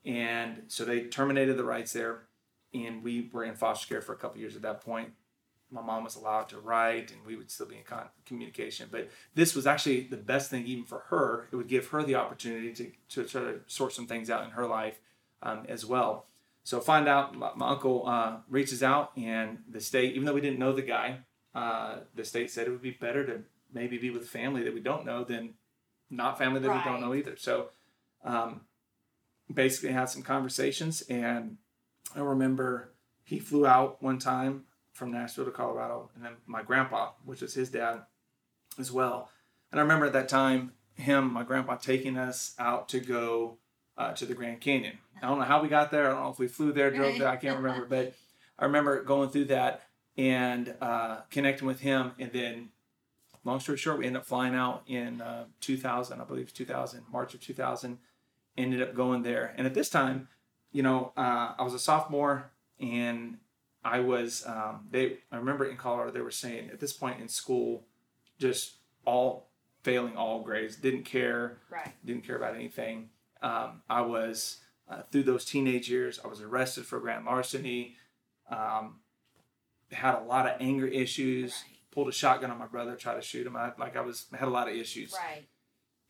And 0.05 0.63
so 0.67 0.86
they 0.86 1.05
terminated 1.05 1.57
the 1.57 1.63
rights 1.63 1.93
there, 1.93 2.27
and 2.74 3.03
we 3.03 3.29
were 3.34 3.43
in 3.43 3.55
foster 3.55 3.88
care 3.88 4.01
for 4.01 4.13
a 4.13 4.17
couple 4.17 4.39
years 4.39 4.55
at 4.55 4.62
that 4.62 4.81
point. 4.81 5.10
My 5.71 5.81
mom 5.81 6.03
was 6.03 6.15
allowed 6.15 6.50
to 6.50 6.59
write, 6.59 7.12
and 7.12 7.25
we 7.25 7.36
would 7.36 7.51
still 7.51 7.65
be 7.65 7.77
in 7.77 7.83
con- 7.83 8.09
communication. 8.25 8.88
But 8.89 9.09
this 9.36 9.53
was 9.53 9.67
actually 9.67 10.01
the 10.01 10.17
best 10.17 10.50
thing, 10.50 10.65
even 10.65 10.86
for 10.86 11.00
her. 11.09 11.47
It 11.51 11.55
would 11.55 11.67
give 11.67 11.88
her 11.88 12.03
the 12.03 12.15
opportunity 12.15 12.74
to, 12.74 12.91
to 13.09 13.27
try 13.27 13.41
to 13.41 13.59
sort 13.67 13.93
some 13.93 14.07
things 14.07 14.29
out 14.29 14.45
in 14.45 14.51
her 14.51 14.65
life 14.65 15.00
um, 15.43 15.65
as 15.67 15.86
well. 15.86 16.25
So 16.63 16.79
find 16.79 17.07
out 17.07 17.36
my, 17.36 17.51
my 17.55 17.69
uncle 17.69 18.07
uh, 18.07 18.38
reaches 18.50 18.81
out, 18.81 19.12
and 19.17 19.59
the 19.69 19.81
state, 19.81 20.13
even 20.13 20.25
though 20.25 20.33
we 20.33 20.41
didn't 20.41 20.59
know 20.59 20.74
the 20.74 20.81
guy, 20.81 21.19
uh, 21.53 21.97
the 22.15 22.24
state 22.24 22.51
said 22.51 22.67
it 22.67 22.71
would 22.71 22.81
be 22.81 22.91
better 22.91 23.25
to 23.25 23.41
maybe 23.74 23.97
be 23.97 24.09
with 24.09 24.27
family 24.27 24.63
that 24.63 24.74
we 24.74 24.79
don't 24.79 25.05
know 25.05 25.24
than 25.24 25.53
not 26.09 26.38
family 26.38 26.59
that 26.59 26.74
we 26.74 26.83
don't 26.89 27.01
know 27.01 27.13
either. 27.13 27.36
So 27.36 27.67
um, 28.24 28.62
basically 29.53 29.91
had 29.91 30.09
some 30.09 30.21
conversations 30.21 31.01
and 31.09 31.57
I 32.15 32.19
remember 32.19 32.93
he 33.24 33.39
flew 33.39 33.65
out 33.65 34.01
one 34.01 34.19
time 34.19 34.63
from 34.98 35.12
Nashville 35.12 35.46
to 35.46 35.51
Colorado, 35.51 36.10
and 36.16 36.25
then 36.25 36.34
my 36.48 36.63
grandpa, 36.63 37.12
which 37.24 37.42
is 37.44 37.54
his 37.54 37.70
dad, 37.70 38.01
as 38.80 38.92
well. 38.92 39.30
And 39.72 39.80
I 39.80 39.84
remember 39.84 40.08
at 40.08 40.13
that 40.13 40.27
time 40.30 40.72
him, 40.96 41.32
my 41.32 41.44
grandpa, 41.44 41.75
taking 41.75 42.18
us 42.18 42.56
out 42.58 42.89
to 42.89 43.00
go 43.00 43.58
uh, 43.98 44.13
to 44.13 44.25
the 44.25 44.34
Grand 44.34 44.60
Canyon. 44.62 44.98
I 45.22 45.27
don't 45.27 45.38
know 45.38 45.46
how 45.46 45.62
we 45.62 45.70
got 45.70 45.92
there. 45.92 46.08
I 46.08 46.13
don't 46.13 46.24
know 46.24 46.30
if 46.32 46.39
we 46.39 46.48
flew 46.48 46.72
there, 46.72 46.89
drove 46.89 47.12
Right. 47.12 47.20
there. 47.20 47.27
I 47.30 47.36
can't 47.38 47.58
remember, 47.58 47.86
but 47.89 48.16
I 48.58 48.66
remember 48.66 49.04
going 49.04 49.30
through 49.30 49.46
that 49.46 49.84
and 50.18 50.74
uh, 50.82 51.18
connecting 51.30 51.68
with 51.68 51.80
him. 51.82 52.13
And 52.18 52.32
then, 52.32 52.70
long 53.44 53.60
story 53.60 53.77
short, 53.77 54.00
we 54.00 54.08
ended 54.08 54.22
up 54.22 54.27
flying 54.27 54.56
out 54.56 54.82
in 54.88 55.22
uh, 55.22 55.46
2000, 55.62 56.20
I 56.20 56.24
believe 56.24 56.51
2000, 56.54 57.04
March 57.12 57.34
of 57.36 57.42
2000. 57.42 58.00
Ended 58.58 58.82
up 58.82 58.96
going 58.96 59.22
there, 59.22 59.54
and 59.56 59.68
at 59.68 59.75
this 59.75 59.88
time, 59.88 60.30
you 60.72 60.82
know, 60.82 61.12
uh, 61.16 61.54
I 61.60 61.62
was 61.62 61.75
a 61.75 61.80
sophomore, 61.80 62.50
and 62.80 63.38
I 63.88 64.00
was. 64.01 64.46
Um, 64.46 64.88
they, 64.91 65.20
I 65.32 65.38
remember 65.38 65.65
in 65.65 65.77
Colorado, 65.77 66.12
they 66.12 66.22
were 66.22 66.32
saying 66.32 66.70
at 66.72 66.79
this 66.79 66.94
point 66.94 67.22
in 67.22 67.27
school, 67.27 67.86
just 68.39 68.75
all 69.06 69.50
failing 69.84 70.17
all 70.17 70.41
grades, 70.41 70.75
didn't 70.75 71.03
care 71.03 71.60
Right. 71.70 71.94
didn't 72.06 72.25
care 72.25 72.36
about 72.36 72.56
anything. 72.56 73.10
Um, 73.41 73.82
I 73.89 74.01
was 74.01 74.58
uh, 74.89 75.03
through 75.12 75.24
those 75.24 75.46
teenage 75.46 75.89
years. 75.89 76.20
I 76.24 76.27
was 76.27 76.41
arrested 76.41 76.86
for 76.86 77.00
grand 77.00 77.25
larceny. 77.25 77.96
Um, 78.50 79.00
had 79.91 80.15
a 80.15 80.24
lot 80.24 80.46
of 80.46 80.53
anger 80.60 80.88
issues. 80.88 81.51
Right. 81.51 81.74
Pulled 81.91 82.10
a 82.10 82.12
shotgun 82.12 82.51
on 82.51 82.60
my 82.60 82.67
brother, 82.67 82.96
tried 82.96 83.15
to 83.15 83.22
shoot 83.22 83.48
him. 83.48 83.56
I, 83.56 83.72
like 83.79 83.96
I 83.96 84.01
was 84.01 84.25
had 84.38 84.48
a 84.48 84.51
lot 84.51 84.67
of 84.67 84.75
issues. 84.75 85.13
Right. 85.13 85.48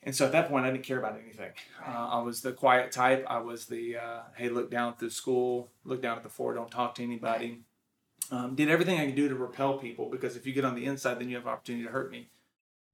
And 0.03 0.15
so 0.15 0.25
at 0.25 0.31
that 0.34 0.50
point, 0.50 0.65
I 0.65 0.72
didn't 0.72 0.84
care 0.86 1.00
about 1.00 1.19
anything. 1.22 1.51
Right. 1.81 1.96
Uh, 1.96 2.07
I 2.17 2.22
was 2.22 2.41
the 2.41 2.53
quiet 2.53 2.91
type. 2.91 3.25
I 3.29 3.39
was 3.39 3.65
the 3.67 3.98
uh, 3.98 4.19
hey, 4.36 4.50
look 4.50 4.69
down 4.72 4.96
through 4.96 5.12
school, 5.12 5.72
look 5.86 6.01
down 6.01 6.17
at 6.17 6.24
the 6.24 6.29
floor, 6.29 6.53
don't 6.53 6.72
talk 6.72 6.96
to 6.96 7.03
anybody. 7.03 7.62
Um, 8.29 8.55
did 8.55 8.69
everything 8.69 9.00
I 9.00 9.05
could 9.05 9.15
do 9.15 9.29
to 9.29 9.36
repel 9.36 9.77
people 9.77 10.10
because 10.10 10.36
if 10.36 10.46
you 10.46 10.53
get 10.53 10.65
on 10.65 10.75
the 10.75 10.86
inside, 10.86 11.19
then 11.19 11.29
you 11.29 11.36
have 11.36 11.48
opportunity 11.48 11.86
to 11.86 11.91
hurt 11.91 12.12
me. 12.12 12.29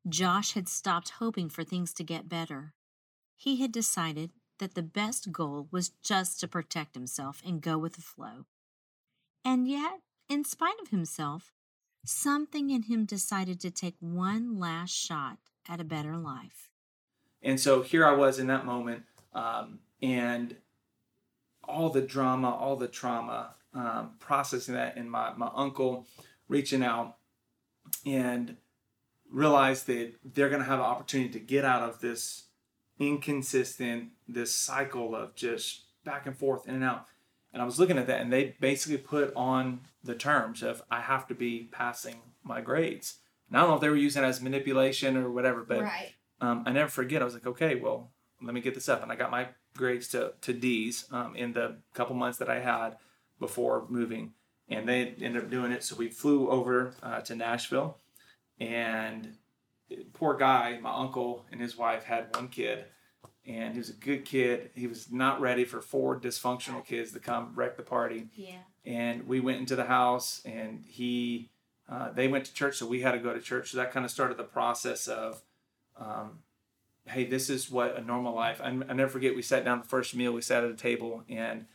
Josh 0.08 0.54
had 0.54 0.68
stopped 0.68 1.12
hoping 1.20 1.50
for 1.50 1.64
things 1.64 1.94
to 1.94 2.04
get 2.04 2.30
better. 2.30 2.74
He 3.36 3.62
had 3.62 3.72
decided 3.72 4.32
that 4.60 4.76
the 4.76 4.84
best 4.84 5.32
goal 5.32 5.68
was 5.72 5.92
just 6.04 6.40
to 6.40 6.48
protect 6.48 6.96
himself 6.96 7.42
and 7.46 7.62
go 7.62 7.78
with 7.78 7.94
the 7.94 8.02
flow. 8.02 8.46
And 9.44 9.68
yet, 9.68 10.02
in 10.30 10.44
spite 10.46 10.80
of 10.82 10.90
himself, 10.90 11.52
something 12.06 12.70
in 12.70 12.84
him 12.84 13.06
decided 13.06 13.60
to 13.62 13.72
take 13.72 13.96
one 14.00 14.60
last 14.60 14.92
shot 14.92 15.38
at 15.68 15.82
a 15.82 15.86
better 15.86 16.18
life. 16.18 16.70
And 17.42 17.60
so 17.60 17.82
here 17.82 18.06
I 18.06 18.14
was 18.14 18.40
in 18.40 18.48
that 18.48 18.66
moment, 18.66 19.04
um, 19.34 19.80
and 20.02 20.56
all 21.66 21.90
the 21.90 22.02
drama, 22.02 22.52
all 22.52 22.76
the 22.76 22.88
trauma, 22.88 23.56
um, 23.74 24.12
processing 24.20 24.76
that, 24.76 24.98
and 24.98 25.10
my, 25.10 25.34
my 25.36 25.50
uncle 25.54 26.06
reaching 26.48 26.84
out 26.84 27.18
and 28.06 28.58
realized 29.32 29.88
that 29.88 30.14
they're 30.24 30.50
going 30.50 30.62
to 30.62 30.68
have 30.68 30.80
an 30.80 30.86
opportunity 30.86 31.30
to 31.32 31.40
get 31.40 31.66
out 31.66 31.82
of 31.82 32.00
this 32.00 32.44
inconsistent, 33.00 34.10
this 34.28 34.54
cycle 34.54 35.16
of 35.16 35.36
just 35.36 35.86
back 36.06 36.26
and 36.26 36.38
forth, 36.38 36.68
in 36.68 36.76
and 36.76 36.84
out. 36.84 37.08
And 37.52 37.62
I 37.62 37.66
was 37.66 37.80
looking 37.80 37.98
at 37.98 38.08
that, 38.08 38.22
and 38.22 38.32
they 38.32 38.56
basically 38.60 38.98
put 38.98 39.34
on 39.36 39.82
the 40.04 40.16
terms 40.16 40.64
of 40.64 40.82
I 40.90 41.02
have 41.02 41.28
to 41.28 41.36
be 41.36 41.70
passing 41.72 42.18
my 42.44 42.62
grades. 42.62 43.18
And 43.48 43.58
I 43.58 43.62
don't 43.62 43.70
know 43.70 43.76
if 43.76 43.82
they 43.82 43.90
were 43.90 43.96
using 43.96 44.24
it 44.24 44.28
as 44.28 44.42
manipulation 44.42 45.18
or 45.18 45.30
whatever, 45.30 45.64
but 45.64 45.82
right. 45.82 46.14
um, 46.42 46.64
I 46.66 46.72
never 46.72 46.90
forget. 46.90 47.22
I 47.22 47.26
was 47.26 47.34
like, 47.34 47.48
okay, 47.48 47.76
well, 47.76 48.12
let 48.42 48.54
me 48.54 48.62
get 48.62 48.74
this 48.74 48.90
up, 48.90 49.04
and 49.04 49.12
I 49.12 49.16
got 49.16 49.32
my 49.32 49.48
grades 49.76 50.08
to 50.10 50.34
to 50.42 50.54
D's 50.54 51.06
um, 51.12 51.36
in 51.36 51.54
the 51.54 51.78
couple 51.94 52.16
months 52.16 52.38
that 52.40 52.50
I 52.50 52.60
had 52.60 52.98
before 53.40 53.86
moving, 53.90 54.34
and 54.70 54.88
they 54.88 55.16
ended 55.22 55.44
up 55.44 55.50
doing 55.50 55.72
it. 55.72 55.84
So 55.84 55.96
we 55.96 56.10
flew 56.10 56.50
over 56.50 56.94
uh, 57.04 57.22
to 57.22 57.36
Nashville, 57.36 57.98
and 58.60 59.36
poor 60.14 60.36
guy, 60.36 60.80
my 60.82 60.94
uncle 60.94 61.46
and 61.52 61.62
his 61.62 61.78
wife 61.78 62.04
had 62.04 62.36
one 62.36 62.48
kid, 62.48 62.86
and 63.46 63.74
he 63.74 63.80
was 63.80 63.90
a 63.90 63.94
good 63.94 64.26
kid. 64.26 64.72
He 64.76 64.88
was 64.88 65.12
not 65.12 65.42
ready 65.42 65.66
for 65.66 65.82
four 65.82 66.20
dysfunctional 66.20 66.86
kids 66.86 67.12
to 67.14 67.20
come 67.20 67.52
wreck 67.56 67.78
the 67.78 67.84
party 67.84 68.30
Yeah. 68.36 68.60
and 68.86 69.28
we 69.28 69.40
went 69.40 69.60
into 69.60 69.76
the 69.76 69.86
house 69.86 70.42
and 70.46 70.84
he 70.88 71.50
uh, 71.90 72.12
they 72.14 72.30
went 72.30 72.46
to 72.46 72.54
church 72.54 72.78
so 72.78 72.86
we 72.88 73.02
had 73.02 73.12
to 73.12 73.20
go 73.20 73.34
to 73.34 73.42
church 73.42 73.72
so 73.72 73.78
that 73.78 73.92
kind 73.92 74.06
of 74.06 74.12
started 74.12 74.38
the 74.38 74.44
process 74.44 75.08
of 75.08 75.42
um, 75.98 76.40
hey 77.08 77.26
this 77.26 77.50
is 77.50 77.70
what 77.70 77.98
a 77.98 78.02
normal 78.02 78.34
life 78.34 78.62
I, 78.64 78.68
I 78.70 78.94
never 78.94 79.10
forget 79.10 79.36
we 79.36 79.42
sat 79.42 79.66
down 79.66 79.80
the 79.80 79.88
first 79.88 80.16
meal 80.16 80.32
we 80.32 80.42
sat 80.42 80.64
at 80.64 80.72
a 80.72 80.76
table 80.76 81.24
and 81.28 81.66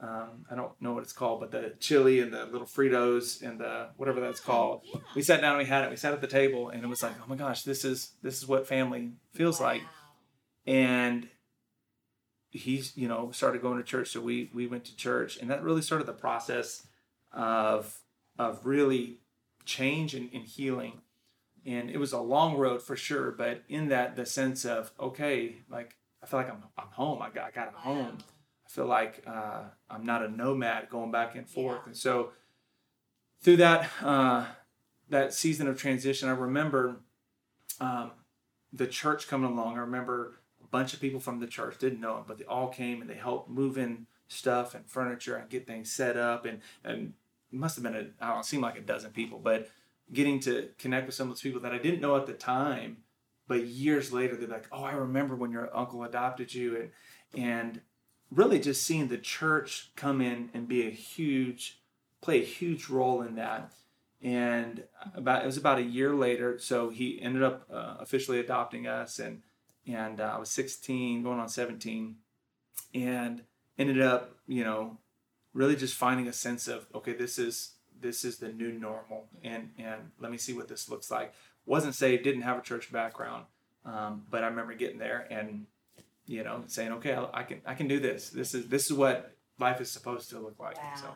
um, 0.00 0.44
i 0.50 0.54
don't 0.54 0.72
know 0.80 0.92
what 0.92 1.02
it's 1.02 1.12
called 1.12 1.40
but 1.40 1.50
the 1.50 1.72
chili 1.80 2.20
and 2.20 2.32
the 2.32 2.44
little 2.46 2.66
fritos 2.66 3.42
and 3.42 3.60
the 3.60 3.88
whatever 3.96 4.20
that's 4.20 4.40
called. 4.40 4.82
Yeah. 4.84 5.00
we 5.14 5.22
sat 5.22 5.40
down 5.40 5.52
and 5.52 5.58
we 5.58 5.64
had 5.64 5.84
it 5.84 5.90
we 5.90 5.96
sat 5.96 6.12
at 6.12 6.20
the 6.20 6.26
table 6.26 6.68
and 6.68 6.82
it 6.82 6.86
was 6.86 7.02
like 7.02 7.14
oh 7.22 7.24
my 7.28 7.36
gosh 7.36 7.62
this 7.62 7.84
is 7.84 8.12
this 8.22 8.38
is 8.38 8.46
what 8.46 8.66
family 8.66 9.12
feels 9.32 9.60
like. 9.60 9.82
And 10.66 11.28
he's 12.50 12.96
you 12.96 13.08
know 13.08 13.30
started 13.32 13.60
going 13.60 13.78
to 13.78 13.84
church 13.84 14.10
so 14.10 14.20
we 14.20 14.50
we 14.54 14.66
went 14.66 14.84
to 14.84 14.96
church 14.96 15.36
and 15.38 15.50
that 15.50 15.62
really 15.62 15.82
started 15.82 16.06
the 16.06 16.12
process 16.12 16.86
of 17.32 18.00
of 18.38 18.64
really 18.64 19.18
change 19.64 20.14
and, 20.14 20.30
and 20.32 20.44
healing. 20.44 21.00
And 21.66 21.88
it 21.88 21.98
was 21.98 22.12
a 22.12 22.20
long 22.20 22.56
road 22.56 22.82
for 22.82 22.96
sure 22.96 23.30
but 23.30 23.62
in 23.68 23.88
that 23.88 24.16
the 24.16 24.26
sense 24.26 24.64
of 24.64 24.92
okay 24.98 25.56
like 25.70 25.96
i 26.22 26.26
feel 26.26 26.40
like 26.40 26.50
i'm, 26.50 26.62
I'm 26.76 26.88
home 26.88 27.22
i 27.22 27.30
got, 27.30 27.46
I 27.46 27.50
got 27.50 27.74
a 27.74 27.78
home 27.78 28.18
i 28.66 28.70
feel 28.70 28.86
like 28.86 29.22
uh, 29.26 29.62
i'm 29.90 30.04
not 30.04 30.22
a 30.24 30.28
nomad 30.28 30.88
going 30.90 31.10
back 31.10 31.34
and 31.34 31.48
forth 31.48 31.78
Yeah. 31.82 31.86
and 31.86 31.96
so 31.96 32.30
through 33.42 33.56
that 33.58 33.90
uh, 34.02 34.46
that 35.08 35.34
season 35.34 35.68
of 35.68 35.78
transition 35.78 36.28
i 36.28 36.32
remember 36.32 36.96
um, 37.80 38.12
the 38.72 38.86
church 38.86 39.28
coming 39.28 39.50
along. 39.50 39.76
I 39.76 39.80
remember 39.80 40.34
a 40.62 40.66
bunch 40.68 40.94
of 40.94 41.00
people 41.00 41.20
from 41.20 41.40
the 41.40 41.46
church 41.46 41.78
didn't 41.78 42.00
know 42.00 42.18
him, 42.18 42.24
but 42.26 42.38
they 42.38 42.44
all 42.44 42.68
came 42.68 43.00
and 43.00 43.08
they 43.10 43.14
helped 43.14 43.48
move 43.50 43.78
in 43.78 44.06
stuff 44.28 44.74
and 44.74 44.86
furniture 44.86 45.36
and 45.36 45.48
get 45.48 45.66
things 45.66 45.90
set 45.90 46.16
up. 46.16 46.44
And 46.44 46.60
and 46.84 47.14
it 47.52 47.58
must 47.58 47.76
have 47.76 47.82
been 47.84 47.94
a 47.96 48.24
I 48.24 48.32
don't 48.32 48.44
seemed 48.44 48.62
like 48.62 48.78
a 48.78 48.80
dozen 48.80 49.10
people, 49.10 49.38
but 49.38 49.70
getting 50.12 50.38
to 50.40 50.68
connect 50.78 51.06
with 51.06 51.14
some 51.14 51.28
of 51.28 51.34
those 51.34 51.42
people 51.42 51.60
that 51.62 51.72
I 51.72 51.78
didn't 51.78 52.00
know 52.00 52.16
at 52.16 52.26
the 52.26 52.32
time, 52.32 52.98
but 53.48 53.64
years 53.66 54.12
later 54.12 54.36
they're 54.36 54.48
like, 54.48 54.66
oh, 54.72 54.84
I 54.84 54.92
remember 54.92 55.34
when 55.34 55.50
your 55.50 55.74
uncle 55.76 56.04
adopted 56.04 56.52
you, 56.54 56.76
and 56.76 56.90
and 57.42 57.80
really 58.30 58.58
just 58.58 58.82
seeing 58.82 59.08
the 59.08 59.18
church 59.18 59.90
come 59.96 60.20
in 60.20 60.50
and 60.54 60.68
be 60.68 60.86
a 60.86 60.90
huge 60.90 61.80
play 62.20 62.40
a 62.40 62.44
huge 62.44 62.88
role 62.88 63.20
in 63.20 63.34
that. 63.36 63.72
And 64.22 64.84
about 65.14 65.42
it 65.42 65.46
was 65.46 65.58
about 65.58 65.78
a 65.78 65.82
year 65.82 66.14
later 66.14 66.58
so 66.58 66.88
he 66.88 67.20
ended 67.20 67.42
up 67.42 67.66
uh, 67.70 67.96
officially 68.00 68.40
adopting 68.40 68.86
us 68.86 69.18
and 69.18 69.42
and 69.86 70.18
uh, 70.18 70.32
i 70.34 70.38
was 70.38 70.48
16 70.48 71.22
going 71.22 71.38
on 71.38 71.46
17 71.46 72.16
and 72.94 73.42
ended 73.78 74.00
up 74.00 74.38
you 74.46 74.64
know 74.64 74.96
really 75.52 75.76
just 75.76 75.94
finding 75.94 76.26
a 76.26 76.32
sense 76.32 76.68
of 76.68 76.86
okay 76.94 77.12
this 77.12 77.38
is 77.38 77.72
this 78.00 78.24
is 78.24 78.38
the 78.38 78.48
new 78.48 78.72
normal 78.72 79.28
and 79.42 79.70
and 79.78 80.10
let 80.18 80.32
me 80.32 80.38
see 80.38 80.52
what 80.52 80.68
this 80.68 80.88
looks 80.88 81.10
like. 81.10 81.34
Wasn't 81.66 81.94
saved 81.94 82.24
didn't 82.24 82.42
have 82.42 82.58
a 82.58 82.62
church 82.62 82.90
background 82.90 83.44
um, 83.84 84.22
but 84.30 84.42
i 84.42 84.46
remember 84.46 84.74
getting 84.74 84.98
there 84.98 85.26
and 85.30 85.66
you 86.26 86.42
know 86.42 86.62
saying 86.66 86.92
okay 86.92 87.14
I, 87.14 87.40
I 87.40 87.42
can 87.42 87.60
i 87.66 87.74
can 87.74 87.88
do 87.88 88.00
this 88.00 88.30
this 88.30 88.54
is 88.54 88.68
this 88.68 88.86
is 88.90 88.92
what 88.96 89.36
life 89.58 89.80
is 89.80 89.90
supposed 89.90 90.30
to 90.30 90.38
look 90.40 90.58
like 90.58 90.76
Wow. 90.76 90.94
so 91.00 91.14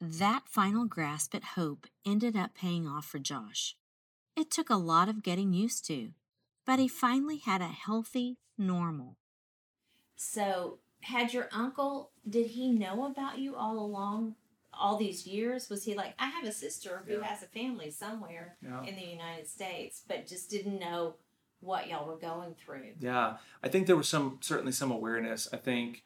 That 0.00 0.42
final 0.48 0.84
grasp 0.86 1.34
at 1.34 1.44
hope 1.56 1.86
ended 2.04 2.36
up 2.36 2.54
paying 2.54 2.88
off 2.88 3.06
for 3.06 3.18
Josh. 3.20 3.76
It 4.36 4.50
took 4.50 4.68
a 4.70 4.74
lot 4.76 5.08
of 5.08 5.22
getting 5.22 5.52
used 5.52 5.86
to, 5.86 6.10
but 6.66 6.78
he 6.80 6.88
finally 6.88 7.38
had 7.38 7.60
a 7.60 7.68
healthy 7.68 8.38
normal. 8.58 9.16
So, 10.16 10.78
had 11.02 11.32
your 11.32 11.48
uncle, 11.52 12.10
did 12.28 12.48
he 12.48 12.70
know 12.70 13.06
about 13.06 13.38
you 13.38 13.56
all 13.56 13.78
along, 13.78 14.34
all 14.72 14.96
these 14.96 15.26
years? 15.26 15.68
Was 15.68 15.84
he 15.84 15.94
like, 15.94 16.14
I 16.18 16.26
have 16.26 16.44
a 16.44 16.52
sister 16.52 17.02
who 17.06 17.14
Yeah. 17.18 17.24
has 17.24 17.42
a 17.42 17.46
family 17.46 17.90
somewhere 17.90 18.56
yeah 18.62 18.84
in 18.84 18.94
the 18.96 19.02
United 19.18 19.46
States, 19.48 20.02
but 20.06 20.26
just 20.26 20.50
didn't 20.50 20.78
know 20.78 21.16
what 21.62 21.88
y'all 21.88 22.06
were 22.06 22.16
going 22.16 22.54
through? 22.62 22.82
Yeah, 23.00 23.36
I 23.62 23.68
think 23.68 23.86
there 23.86 23.96
was 23.96 24.08
some 24.08 24.38
certainly 24.42 24.72
some 24.72 24.90
awareness. 24.90 25.48
I 25.52 25.56
think 25.56 26.02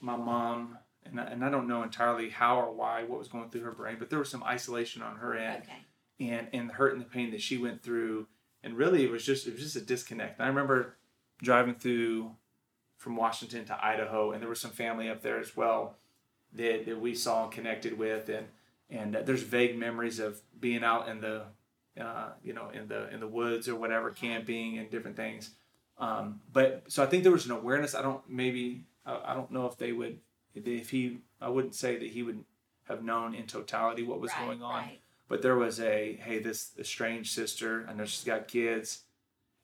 my 0.00 0.16
mom 0.16 0.78
and 1.04 1.20
I, 1.20 1.24
and 1.24 1.44
I 1.44 1.50
don't 1.50 1.68
know 1.68 1.82
entirely 1.82 2.30
how 2.30 2.58
or 2.60 2.72
why 2.72 3.04
what 3.04 3.18
was 3.18 3.28
going 3.28 3.50
through 3.50 3.62
her 3.62 3.72
brain, 3.72 3.96
but 3.98 4.10
there 4.10 4.18
was 4.18 4.28
some 4.30 4.42
isolation 4.42 5.02
on 5.02 5.16
her 5.16 5.34
end 5.36 5.62
Okay. 5.64 6.26
and 6.34 6.48
and 6.52 6.68
the 6.70 6.74
hurt 6.74 6.92
and 6.94 7.00
the 7.00 7.08
pain 7.08 7.30
that 7.30 7.40
she 7.42 7.56
went 7.58 7.82
through, 7.82 8.26
and 8.64 8.76
really 8.76 9.04
it 9.04 9.10
was 9.10 9.24
just 9.24 9.46
it 9.46 9.52
was 9.52 9.62
just 9.62 9.76
a 9.76 9.80
disconnect. 9.80 10.40
I 10.40 10.48
remember 10.48 10.96
driving 11.42 11.74
through 11.74 12.32
from 12.96 13.14
Washington 13.16 13.64
to 13.66 13.84
Idaho, 13.86 14.32
and 14.32 14.40
there 14.42 14.48
was 14.48 14.60
some 14.60 14.70
family 14.70 15.08
up 15.08 15.20
there 15.22 15.38
as 15.38 15.54
well 15.56 15.96
that, 16.54 16.86
that 16.86 16.98
we 17.00 17.14
saw 17.14 17.44
and 17.44 17.52
connected 17.52 17.98
with, 17.98 18.28
and 18.30 18.46
and 18.88 19.14
uh, 19.16 19.22
there's 19.22 19.42
vague 19.42 19.76
memories 19.78 20.18
of 20.18 20.40
being 20.58 20.82
out 20.82 21.08
in 21.08 21.20
the 21.20 21.42
uh, 22.00 22.30
you 22.42 22.52
know 22.52 22.70
in 22.70 22.88
the 22.88 23.08
in 23.12 23.20
the 23.20 23.28
woods 23.28 23.68
or 23.68 23.74
whatever, 23.76 24.10
camping 24.10 24.78
and 24.78 24.90
different 24.90 25.16
things. 25.16 25.50
Um, 25.98 26.40
but 26.52 26.84
so 26.88 27.02
I 27.02 27.06
think 27.06 27.22
there 27.22 27.32
was 27.32 27.46
an 27.46 27.52
awareness. 27.52 27.94
I 27.94 28.02
don't 28.02 28.22
maybe 28.28 28.84
I, 29.04 29.20
I 29.26 29.34
don't 29.34 29.50
know 29.50 29.66
if 29.66 29.76
they 29.78 29.92
would 29.92 30.18
if 30.54 30.90
he, 30.90 31.18
I 31.40 31.50
wouldn't 31.50 31.74
say 31.74 31.98
that 31.98 32.08
he 32.08 32.22
would 32.22 32.42
have 32.84 33.02
known 33.04 33.34
in 33.34 33.46
totality 33.46 34.02
what 34.02 34.20
was 34.20 34.30
right, 34.32 34.46
going 34.46 34.62
on, 34.62 34.74
Right. 34.84 35.00
but 35.28 35.42
there 35.42 35.56
was 35.56 35.80
a 35.80 36.18
hey, 36.22 36.38
this 36.38 36.72
estranged 36.78 37.32
sister. 37.32 37.86
I 37.88 37.92
know 37.94 38.04
she's 38.06 38.24
got 38.24 38.48
kids, 38.48 39.02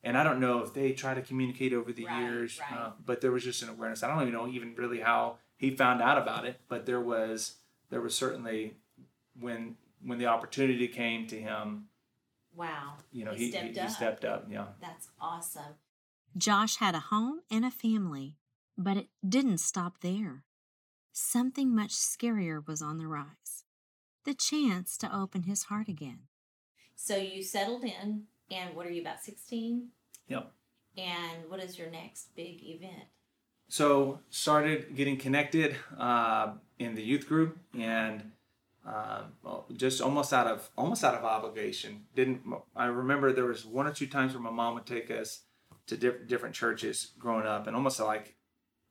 and 0.03 0.19
I 0.19 0.23
don't 0.25 0.41
know 0.41 0.59
if 0.63 0.75
they 0.75 0.93
try 0.93 1.15
to 1.15 1.23
communicate 1.23 1.73
over 1.73 1.93
the 1.93 2.05
Right, 2.05 2.21
years, 2.21 2.61
uh, 2.71 2.91
but 3.07 3.21
there 3.23 3.31
was 3.33 3.45
just 3.45 3.63
an 3.63 3.69
awareness. 3.71 4.03
I 4.03 4.09
don't 4.09 4.21
even 4.23 4.35
know 4.35 4.49
even 4.49 4.75
really 4.75 5.01
how 5.01 5.37
he 5.57 5.71
found 5.71 6.03
out 6.03 6.19
about 6.19 6.45
it, 6.45 6.61
but 6.69 6.85
there 6.87 7.01
was 7.01 7.57
there 7.91 8.01
was 8.01 8.15
certainly 8.17 8.75
when 9.41 9.77
when 10.05 10.19
the 10.19 10.27
opportunity 10.27 10.89
came 10.89 11.27
to 11.29 11.41
him, 11.41 11.87
Wow. 12.55 12.95
you 13.13 13.25
know, 13.25 13.33
He 13.33 13.45
he, 13.47 13.51
stepped 13.51 13.67
he, 13.67 13.73
he 13.73 13.81
up. 13.81 13.91
stepped 13.91 14.25
up. 14.25 14.47
Yeah. 14.51 14.67
That's 14.81 15.09
awesome. 15.21 15.75
Josh 16.37 16.77
had 16.77 16.95
a 16.95 17.01
home 17.01 17.41
and 17.51 17.65
a 17.65 17.71
family, 17.71 18.37
but 18.79 18.97
it 18.97 19.09
didn't 19.27 19.59
stop 19.59 20.01
there. 20.01 20.45
Something 21.13 21.75
much 21.75 21.91
scarier 21.93 22.67
was 22.67 22.81
on 22.83 22.99
the 22.99 23.07
rise 23.07 23.65
the 24.25 24.35
chance 24.35 24.97
to 24.99 25.15
open 25.15 25.43
his 25.43 25.65
heart 25.65 25.89
again. 25.89 26.21
So 26.95 27.17
you 27.17 27.43
settled 27.43 27.85
in, 27.85 28.23
and 28.51 28.75
what 28.77 28.87
are 28.87 28.91
you 28.91 29.01
about 29.01 29.21
sixteen? 29.21 29.89
Yep. 30.29 30.51
And 30.97 31.49
what 31.51 31.59
is 31.61 31.79
your 31.79 31.91
next 31.91 32.35
big 32.37 32.63
event? 32.63 33.05
so 33.69 34.21
started 34.29 34.95
getting 34.95 35.17
connected 35.17 35.75
uh, 35.99 36.51
in 36.79 36.95
the 36.95 37.03
youth 37.03 37.27
group 37.27 37.57
and 37.79 38.31
uh, 38.87 39.23
just 39.77 40.01
almost 40.01 40.33
out 40.33 40.47
of 40.47 40.71
almost 40.77 41.05
out 41.05 41.15
of 41.15 41.25
obligation. 41.25 42.05
Didn't 42.15 42.43
i 42.75 42.87
remember 42.87 43.33
there 43.33 43.47
was 43.47 43.65
one 43.65 43.87
or 43.87 43.93
two 43.93 44.07
times 44.07 44.35
where 44.35 44.43
my 44.43 44.51
mom 44.51 44.75
would 44.75 44.87
take 44.87 45.11
us 45.11 45.43
to 45.87 45.97
diff- 45.97 46.27
different 46.27 46.55
churches 46.55 47.13
growing 47.19 47.47
up 47.47 47.67
and 47.67 47.77
almost 47.77 48.01
like 48.01 48.35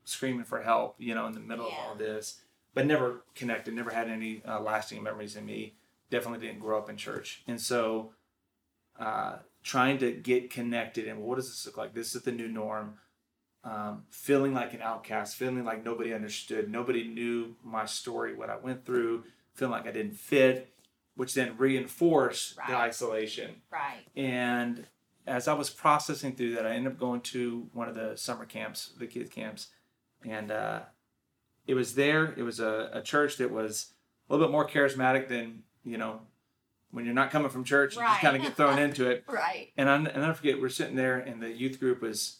screaming 0.03 0.43
for 0.43 0.61
help 0.61 0.95
you 0.97 1.13
know 1.13 1.27
in 1.27 1.33
the 1.33 1.39
middle 1.39 1.67
of 1.67 1.73
all 1.73 1.95
this 1.95 2.41
but 2.73 2.85
never 2.85 3.23
connected 3.35 3.73
never 3.73 3.91
had 3.91 4.09
any 4.09 4.41
uh, 4.47 4.59
lasting 4.59 5.03
memories 5.03 5.35
in 5.35 5.45
me. 5.45 5.75
Definitely 6.09 6.45
didn't 6.45 6.61
grow 6.61 6.77
up 6.77 6.89
in 6.89 6.97
church. 6.97 7.43
And 7.47 7.59
so 7.59 8.13
uh, 8.99 9.37
trying 9.63 9.97
to 9.99 10.11
get 10.11 10.49
connected 10.49 11.07
and 11.07 11.21
what 11.21 11.35
does 11.35 11.49
this 11.49 11.65
look 11.65 11.77
like? 11.77 11.93
This 11.93 12.15
is 12.15 12.21
the 12.23 12.31
new 12.31 12.47
norm. 12.47 12.95
Um, 13.63 14.05
feeling 14.09 14.55
like 14.55 14.73
an 14.73 14.81
outcast, 14.81 15.35
feeling 15.35 15.63
like 15.63 15.85
nobody 15.85 16.15
understood, 16.15 16.71
nobody 16.71 17.07
knew 17.07 17.55
my 17.63 17.85
story, 17.85 18.33
what 18.33 18.49
I 18.49 18.55
went 18.55 18.85
through, 18.85 19.25
feeling 19.53 19.71
like 19.71 19.87
I 19.87 19.91
didn't 19.91 20.15
fit, 20.15 20.73
which 21.15 21.33
then 21.33 21.55
reinforced 21.57 22.55
the 22.67 22.75
isolation. 22.75 23.61
Right. 23.71 24.05
And 24.15 24.85
as 25.27 25.47
I 25.47 25.53
was 25.53 25.69
processing 25.69 26.35
through 26.35 26.55
that, 26.55 26.65
I 26.65 26.71
ended 26.71 26.93
up 26.93 26.99
going 26.99 27.21
to 27.21 27.69
one 27.73 27.87
of 27.87 27.95
the 27.95 28.15
summer 28.15 28.45
camps, 28.45 28.91
the 28.97 29.07
kids 29.07 29.29
camps, 29.29 29.67
and 30.27 30.51
uh, 30.51 30.81
it 31.67 31.75
was 31.75 31.95
there. 31.95 32.33
It 32.37 32.43
was 32.43 32.59
a, 32.59 32.89
a 32.93 33.01
church 33.01 33.37
that 33.37 33.51
was 33.51 33.93
a 34.29 34.33
little 34.33 34.47
bit 34.47 34.51
more 34.51 34.67
charismatic 34.67 35.27
than 35.27 35.63
you 35.83 35.97
know 35.97 36.21
when 36.91 37.05
you're 37.05 37.13
not 37.13 37.31
coming 37.31 37.49
from 37.49 37.63
church, 37.63 37.95
you 37.95 38.01
just 38.01 38.21
kind 38.21 38.35
of 38.35 38.41
get 38.41 38.55
thrown 38.55 38.77
into 38.77 39.09
it. 39.09 39.23
Right. 39.31 39.71
And 39.77 39.89
I, 39.89 39.95
and 39.95 40.25
I 40.25 40.33
forget, 40.33 40.61
we're 40.61 40.69
sitting 40.69 40.95
there, 40.95 41.17
and 41.17 41.41
the 41.41 41.49
youth 41.49 41.79
group 41.79 42.01
was, 42.01 42.39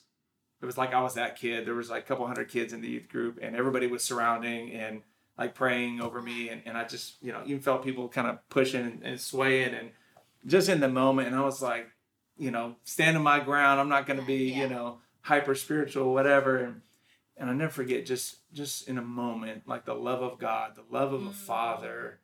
it 0.62 0.66
was 0.66 0.78
like 0.78 0.94
I 0.94 1.02
was 1.02 1.14
that 1.16 1.38
kid. 1.38 1.66
There 1.66 1.74
was 1.74 1.90
like 1.90 2.04
a 2.04 2.06
couple 2.06 2.28
hundred 2.28 2.50
kids 2.50 2.74
in 2.74 2.82
the 2.82 2.90
youth 2.90 3.08
group, 3.08 3.40
and 3.42 3.56
everybody 3.56 3.88
was 3.88 4.04
surrounding 4.04 4.72
and 4.72 5.02
like 5.42 5.56
praying 5.56 6.00
over 6.02 6.22
me. 6.22 6.50
And, 6.50 6.62
and 6.68 6.78
I 6.78 6.84
just, 6.84 7.16
you 7.22 7.32
know, 7.32 7.42
even 7.46 7.62
felt 7.62 7.84
people 7.84 8.08
kind 8.08 8.28
of 8.28 8.38
pushing 8.50 8.82
and, 8.86 9.02
and 9.04 9.20
swaying, 9.20 9.74
and 9.74 9.90
just 10.46 10.70
in 10.70 10.80
the 10.80 10.88
moment. 10.88 11.28
And 11.30 11.36
I 11.36 11.42
was 11.42 11.62
like, 11.62 11.88
you 12.38 12.52
know, 12.52 12.76
standing 12.84 13.24
my 13.24 13.40
ground. 13.40 13.80
I'm 13.80 13.90
not 13.90 14.06
going 14.06 14.20
to 14.20 14.26
be, 14.26 14.52
Yeah. 14.52 14.62
you 14.62 14.70
know, 14.70 15.00
hyper 15.22 15.56
spiritual, 15.56 16.14
whatever. 16.14 16.58
And, 16.58 16.82
and 17.38 17.50
I 17.50 17.54
never 17.54 17.72
forget, 17.72 18.06
just 18.06 18.38
just 18.54 18.88
in 18.88 18.98
a 19.00 19.02
moment, 19.02 19.64
like 19.68 19.86
the 19.86 19.96
love 19.96 20.22
of 20.22 20.38
God, 20.38 20.74
the 20.76 20.86
love 20.98 21.12
of 21.14 21.24
a 21.26 21.30
Mm. 21.30 21.34
father 21.34 22.20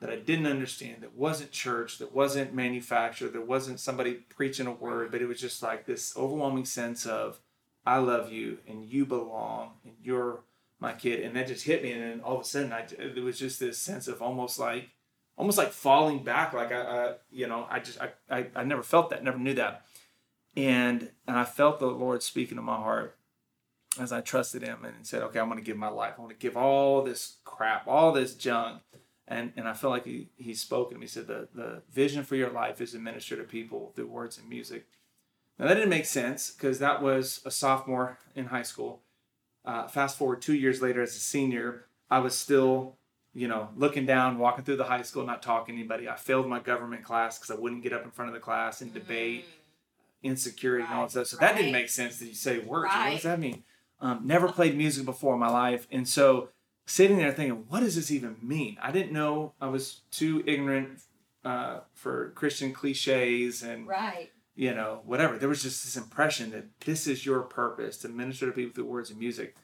that 0.00 0.10
I 0.10 0.16
didn't 0.16 0.46
understand, 0.56 0.96
that 1.02 1.14
wasn't 1.14 1.52
church, 1.52 1.98
that 1.98 2.12
wasn't 2.14 2.52
manufactured, 2.52 3.32
that 3.32 3.46
wasn't 3.46 3.80
somebody 3.80 4.14
preaching 4.14 4.66
a 4.66 4.72
word, 4.72 5.10
but 5.12 5.22
it 5.22 5.26
was 5.26 5.40
just 5.40 5.62
like 5.62 5.86
this 5.86 6.14
overwhelming 6.16 6.64
sense 6.66 7.06
of, 7.06 7.40
I 7.86 7.96
love 7.98 8.30
you 8.32 8.58
and 8.68 8.84
you 8.84 9.06
belong 9.06 9.64
and 9.84 9.94
you're 10.02 10.40
my 10.82 10.92
kid. 10.92 11.20
And 11.20 11.34
that 11.36 11.46
just 11.46 11.64
hit 11.64 11.82
me. 11.82 11.92
And 11.92 12.02
then 12.02 12.20
all 12.20 12.34
of 12.34 12.42
a 12.42 12.44
sudden, 12.44 12.72
I, 12.72 12.84
it 12.98 13.22
was 13.22 13.38
just 13.38 13.60
this 13.60 13.78
sense 13.78 14.08
of 14.08 14.20
almost 14.20 14.58
like, 14.58 14.90
almost 15.38 15.56
like 15.56 15.70
falling 15.70 16.22
back. 16.22 16.52
Like 16.52 16.72
I, 16.72 16.82
I 16.82 17.14
you 17.30 17.46
know, 17.46 17.66
I 17.70 17.78
just, 17.78 17.98
I, 18.00 18.10
I, 18.28 18.46
I 18.54 18.64
never 18.64 18.82
felt 18.82 19.08
that, 19.10 19.24
never 19.24 19.38
knew 19.38 19.54
that. 19.54 19.86
And, 20.56 21.10
and 21.26 21.38
I 21.38 21.44
felt 21.44 21.78
the 21.78 21.86
Lord 21.86 22.22
speaking 22.22 22.56
to 22.56 22.62
my 22.62 22.76
heart 22.76 23.16
as 23.98 24.12
I 24.12 24.20
trusted 24.20 24.62
him 24.62 24.84
and 24.84 25.06
said, 25.06 25.22
okay, 25.22 25.38
I'm 25.38 25.48
going 25.48 25.58
to 25.58 25.64
give 25.64 25.76
my 25.76 25.88
life. 25.88 26.14
I 26.18 26.20
want 26.20 26.32
to 26.32 26.38
give 26.38 26.56
all 26.56 27.02
this 27.02 27.36
crap, 27.44 27.86
all 27.86 28.12
this 28.12 28.34
junk. 28.34 28.82
And, 29.28 29.52
and 29.56 29.68
I 29.68 29.72
felt 29.72 29.92
like 29.92 30.04
he, 30.04 30.30
he 30.36 30.52
spoke 30.52 30.90
to 30.90 30.96
me. 30.96 31.02
He 31.02 31.08
said, 31.08 31.28
the, 31.28 31.48
the 31.54 31.82
vision 31.90 32.24
for 32.24 32.36
your 32.36 32.50
life 32.50 32.80
is 32.80 32.92
to 32.92 32.98
minister 32.98 33.36
to 33.36 33.44
people 33.44 33.92
through 33.94 34.08
words 34.08 34.36
and 34.36 34.48
music. 34.48 34.86
Now, 35.58 35.68
that 35.68 35.74
didn't 35.74 35.90
make 35.90 36.06
sense 36.06 36.50
because 36.50 36.80
that 36.80 37.02
was 37.02 37.40
a 37.44 37.50
sophomore 37.50 38.18
in 38.34 38.46
high 38.46 38.62
school. 38.64 39.02
Uh, 39.64 39.86
fast 39.86 40.18
forward 40.18 40.42
two 40.42 40.54
years 40.54 40.82
later, 40.82 41.02
as 41.02 41.16
a 41.16 41.20
senior, 41.20 41.86
I 42.10 42.18
was 42.18 42.36
still, 42.36 42.96
you 43.32 43.48
know, 43.48 43.68
looking 43.76 44.06
down, 44.06 44.38
walking 44.38 44.64
through 44.64 44.76
the 44.76 44.84
high 44.84 45.02
school, 45.02 45.24
not 45.24 45.42
talking 45.42 45.74
to 45.74 45.80
anybody. 45.80 46.08
I 46.08 46.16
failed 46.16 46.48
my 46.48 46.58
government 46.58 47.04
class 47.04 47.38
because 47.38 47.50
I 47.50 47.60
wouldn't 47.60 47.82
get 47.82 47.92
up 47.92 48.04
in 48.04 48.10
front 48.10 48.28
of 48.28 48.34
the 48.34 48.40
class 48.40 48.80
and 48.80 48.92
debate 48.92 49.44
insecurity 50.22 50.84
and 50.84 50.94
all 50.94 51.02
that 51.04 51.10
stuff. 51.10 51.26
So 51.26 51.36
that 51.38 51.56
didn't 51.56 51.72
make 51.72 51.88
sense 51.88 52.18
that 52.18 52.26
you 52.26 52.34
say 52.34 52.58
words. 52.58 52.92
What 52.94 53.10
does 53.10 53.22
that 53.22 53.38
mean? 53.38 53.64
Um, 54.00 54.20
never 54.24 54.48
played 54.50 54.76
music 54.76 55.04
before 55.04 55.34
in 55.34 55.40
my 55.40 55.50
life. 55.50 55.86
And 55.90 56.08
so 56.08 56.48
sitting 56.86 57.18
there 57.18 57.32
thinking, 57.32 57.64
what 57.68 57.80
does 57.80 57.94
this 57.94 58.10
even 58.10 58.36
mean? 58.42 58.76
I 58.82 58.90
didn't 58.92 59.12
know. 59.12 59.54
I 59.60 59.68
was 59.68 60.00
too 60.10 60.42
ignorant 60.46 61.00
uh, 61.44 61.80
for 61.94 62.30
Christian 62.30 62.72
cliches 62.72 63.62
and, 63.62 63.86
Right. 63.86 64.30
You 64.54 64.74
know, 64.74 65.00
whatever. 65.04 65.38
There 65.38 65.48
was 65.48 65.62
just 65.62 65.84
this 65.84 65.96
impression 65.96 66.50
that 66.50 66.66
this 66.84 67.06
is 67.06 67.24
your 67.24 67.40
purpose 67.42 67.96
to 67.98 68.08
minister 68.08 68.46
to 68.46 68.52
people 68.52 68.74
through 68.74 68.86
words 68.86 69.10
and 69.10 69.18
music. 69.18 69.56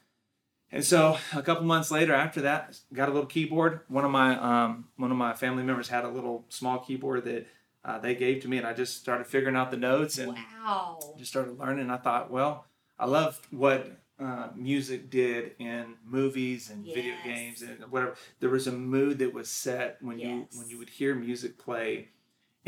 And 0.71 0.83
so 0.85 1.17
a 1.33 1.41
couple 1.41 1.63
months 1.65 1.89
later, 1.89 2.13
after 2.13 2.41
that, 2.41 2.79
got 2.93 3.09
a 3.09 3.11
little 3.11 3.27
keyboard. 3.27 3.81
One 3.87 4.05
of 4.05 4.11
my 4.11 4.37
um, 4.37 4.89
one 4.97 5.11
of 5.11 5.17
my 5.17 5.33
family 5.33 5.63
members 5.63 5.89
had 5.89 6.05
a 6.05 6.09
little 6.09 6.45
small 6.49 6.79
keyboard 6.79 7.23
that 7.25 7.47
uh, 7.83 7.97
they 7.97 8.13
gave 8.13 8.41
to 8.43 8.47
me, 8.47 8.57
and 8.57 8.67
I 8.67 8.73
just 8.73 8.97
started 8.97 9.25
figuring 9.25 9.55
out 9.55 9.71
the 9.71 9.77
notes 9.77 10.17
and 10.19 10.33
Wow. 10.33 10.99
just 11.17 11.31
started 11.31 11.57
learning. 11.57 11.89
I 11.89 11.97
thought, 11.97 12.29
well, 12.29 12.65
I 12.99 13.05
loved 13.05 13.47
what 13.51 13.99
uh, 14.19 14.49
music 14.55 15.09
did 15.09 15.53
in 15.59 15.95
movies 16.05 16.69
and 16.69 16.85
video 16.85 17.15
games 17.23 17.61
and 17.63 17.91
whatever. 17.91 18.15
There 18.39 18.49
was 18.49 18.67
a 18.67 18.71
mood 18.71 19.17
that 19.19 19.33
was 19.33 19.49
set 19.49 19.97
when 20.01 20.19
you 20.19 20.47
when 20.59 20.69
you 20.69 20.77
would 20.77 20.89
hear 20.89 21.15
music 21.15 21.57
play, 21.57 22.09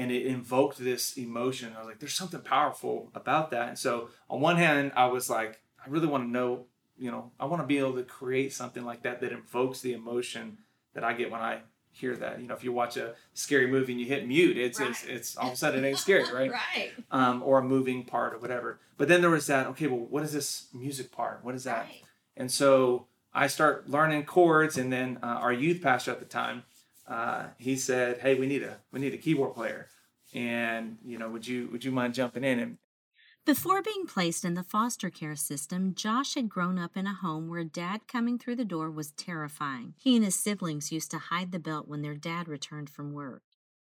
and 0.01 0.11
it 0.11 0.25
invoked 0.25 0.79
this 0.79 1.15
emotion. 1.15 1.73
I 1.75 1.79
was 1.79 1.87
like, 1.87 1.99
there's 1.99 2.15
something 2.15 2.41
powerful 2.41 3.11
about 3.13 3.51
that. 3.51 3.69
And 3.69 3.77
so, 3.77 4.09
on 4.31 4.41
one 4.41 4.57
hand, 4.57 4.91
I 4.95 5.05
was 5.05 5.29
like, 5.29 5.59
I 5.85 5.89
really 5.89 6.07
want 6.07 6.23
to 6.23 6.29
know, 6.29 6.65
you 6.97 7.11
know, 7.11 7.31
I 7.39 7.45
want 7.45 7.61
to 7.61 7.67
be 7.67 7.77
able 7.77 7.93
to 7.93 8.03
create 8.03 8.51
something 8.51 8.83
like 8.83 9.03
that 9.03 9.21
that 9.21 9.31
invokes 9.31 9.81
the 9.81 9.93
emotion 9.93 10.57
that 10.95 11.03
I 11.03 11.13
get 11.13 11.29
when 11.29 11.39
I 11.39 11.59
hear 11.91 12.15
that. 12.15 12.41
You 12.41 12.47
know, 12.47 12.55
if 12.55 12.63
you 12.63 12.71
watch 12.71 12.97
a 12.97 13.13
scary 13.35 13.67
movie 13.67 13.91
and 13.91 14.01
you 14.01 14.07
hit 14.07 14.27
mute, 14.27 14.57
it's 14.57 14.79
it's, 14.79 15.03
it's 15.05 15.37
all 15.37 15.49
of 15.49 15.53
a 15.53 15.57
sudden 15.57 15.85
it 15.85 15.87
ain't 15.87 15.99
scary, 15.99 16.23
right? 16.33 16.51
Right. 16.75 16.91
um, 17.11 17.43
or 17.43 17.59
a 17.59 17.63
moving 17.63 18.03
part 18.03 18.33
or 18.33 18.39
whatever. 18.39 18.79
But 18.97 19.07
then 19.07 19.21
there 19.21 19.29
was 19.29 19.45
that, 19.47 19.67
okay, 19.67 19.85
well, 19.85 19.99
what 19.99 20.23
is 20.23 20.33
this 20.33 20.67
music 20.73 21.11
part? 21.11 21.41
What 21.43 21.53
is 21.53 21.65
that? 21.65 21.85
Right. 21.85 22.01
And 22.35 22.51
so 22.51 23.05
I 23.33 23.45
start 23.47 23.87
learning 23.87 24.25
chords, 24.25 24.77
and 24.77 24.91
then 24.91 25.19
uh, 25.21 25.27
our 25.27 25.53
youth 25.53 25.81
pastor 25.81 26.11
at 26.11 26.19
the 26.19 26.25
time, 26.25 26.63
uh, 27.11 27.49
he 27.57 27.75
said, 27.75 28.19
"Hey, 28.19 28.35
we 28.35 28.47
need 28.47 28.63
a 28.63 28.79
we 28.91 28.99
need 28.99 29.13
a 29.13 29.17
keyboard 29.17 29.53
player, 29.53 29.89
and 30.33 30.97
you 31.05 31.17
know, 31.17 31.29
would 31.29 31.45
you 31.45 31.67
would 31.71 31.83
you 31.83 31.91
mind 31.91 32.13
jumping 32.13 32.43
in?" 32.45 32.59
And 32.59 32.77
Before 33.45 33.81
being 33.81 34.05
placed 34.07 34.45
in 34.45 34.53
the 34.53 34.63
foster 34.63 35.09
care 35.09 35.35
system, 35.35 35.93
Josh 35.95 36.35
had 36.35 36.49
grown 36.49 36.79
up 36.79 36.95
in 36.95 37.05
a 37.07 37.13
home 37.13 37.49
where 37.49 37.63
dad 37.65 38.07
coming 38.07 38.39
through 38.39 38.55
the 38.55 38.65
door 38.65 38.89
was 38.89 39.11
terrifying. 39.11 39.93
He 39.97 40.15
and 40.15 40.23
his 40.25 40.35
siblings 40.35 40.91
used 40.91 41.11
to 41.11 41.17
hide 41.17 41.51
the 41.51 41.59
belt 41.59 41.87
when 41.87 42.01
their 42.01 42.15
dad 42.15 42.47
returned 42.47 42.89
from 42.89 43.13
work. 43.13 43.43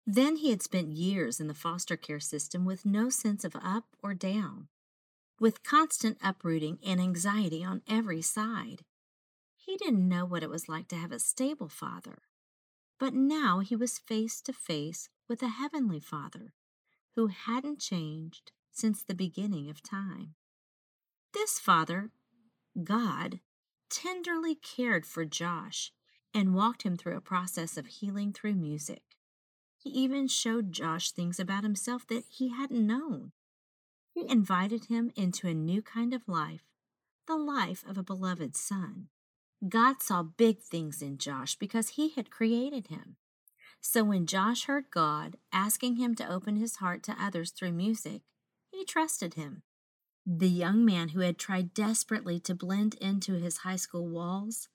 Then 0.06 0.36
he 0.36 0.50
had 0.50 0.62
spent 0.62 0.96
years 0.96 1.40
in 1.40 1.46
the 1.46 1.54
foster 1.54 1.96
care 1.96 2.20
system 2.20 2.64
with 2.64 2.86
no 2.86 3.10
sense 3.10 3.44
of 3.44 3.54
up 3.56 3.84
or 4.02 4.14
down, 4.14 4.68
with 5.38 5.62
constant 5.62 6.18
uprooting 6.22 6.78
and 6.84 7.00
anxiety 7.00 7.62
on 7.64 7.82
every 7.88 8.22
side. 8.22 8.84
He 9.56 9.76
didn't 9.76 10.08
know 10.08 10.24
what 10.24 10.42
it 10.42 10.50
was 10.50 10.68
like 10.68 10.88
to 10.88 10.96
have 10.96 11.12
a 11.12 11.18
stable 11.18 11.68
father. 11.68 12.22
But 13.00 13.14
now 13.14 13.60
he 13.60 13.74
was 13.74 13.98
face 13.98 14.42
to 14.42 14.52
face 14.52 15.08
with 15.26 15.42
a 15.42 15.48
heavenly 15.48 16.00
father 16.00 16.52
who 17.16 17.28
hadn't 17.28 17.80
changed 17.80 18.52
since 18.70 19.02
the 19.02 19.14
beginning 19.14 19.70
of 19.70 19.82
time. 19.82 20.34
This 21.32 21.58
father, 21.58 22.10
God, 22.84 23.40
tenderly 23.88 24.54
cared 24.54 25.06
for 25.06 25.24
Josh 25.24 25.92
and 26.34 26.54
walked 26.54 26.82
him 26.82 26.96
through 26.96 27.16
a 27.16 27.22
process 27.22 27.78
of 27.78 27.86
healing 27.86 28.34
through 28.34 28.54
music. 28.54 29.02
He 29.78 29.88
even 29.90 30.28
showed 30.28 30.70
Josh 30.70 31.10
things 31.10 31.40
about 31.40 31.64
himself 31.64 32.06
that 32.08 32.24
he 32.28 32.50
hadn't 32.50 32.86
known. 32.86 33.32
He 34.12 34.28
invited 34.28 34.84
him 34.84 35.10
into 35.16 35.48
a 35.48 35.54
new 35.54 35.80
kind 35.80 36.12
of 36.12 36.28
life, 36.28 36.64
the 37.26 37.36
life 37.36 37.82
of 37.88 37.96
a 37.96 38.02
beloved 38.02 38.56
son. 38.56 39.08
God 39.68 40.02
saw 40.02 40.22
big 40.22 40.60
things 40.60 41.02
in 41.02 41.18
Josh 41.18 41.56
because 41.56 41.90
he 41.90 42.10
had 42.10 42.30
created 42.30 42.86
him. 42.86 43.16
So 43.80 44.04
when 44.04 44.26
Josh 44.26 44.64
heard 44.64 44.90
God 44.90 45.36
asking 45.52 45.96
him 45.96 46.14
to 46.16 46.30
open 46.30 46.56
his 46.56 46.76
heart 46.76 47.02
to 47.04 47.16
others 47.20 47.50
through 47.50 47.72
music, 47.72 48.22
he 48.70 48.84
trusted 48.84 49.34
him. 49.34 49.62
The 50.26 50.48
young 50.48 50.84
man 50.84 51.10
who 51.10 51.20
had 51.20 51.38
tried 51.38 51.74
desperately 51.74 52.38
to 52.40 52.54
blend 52.54 52.94
into 53.00 53.34
his 53.34 53.58
high 53.58 53.76
school 53.76 54.08
walls 54.08 54.68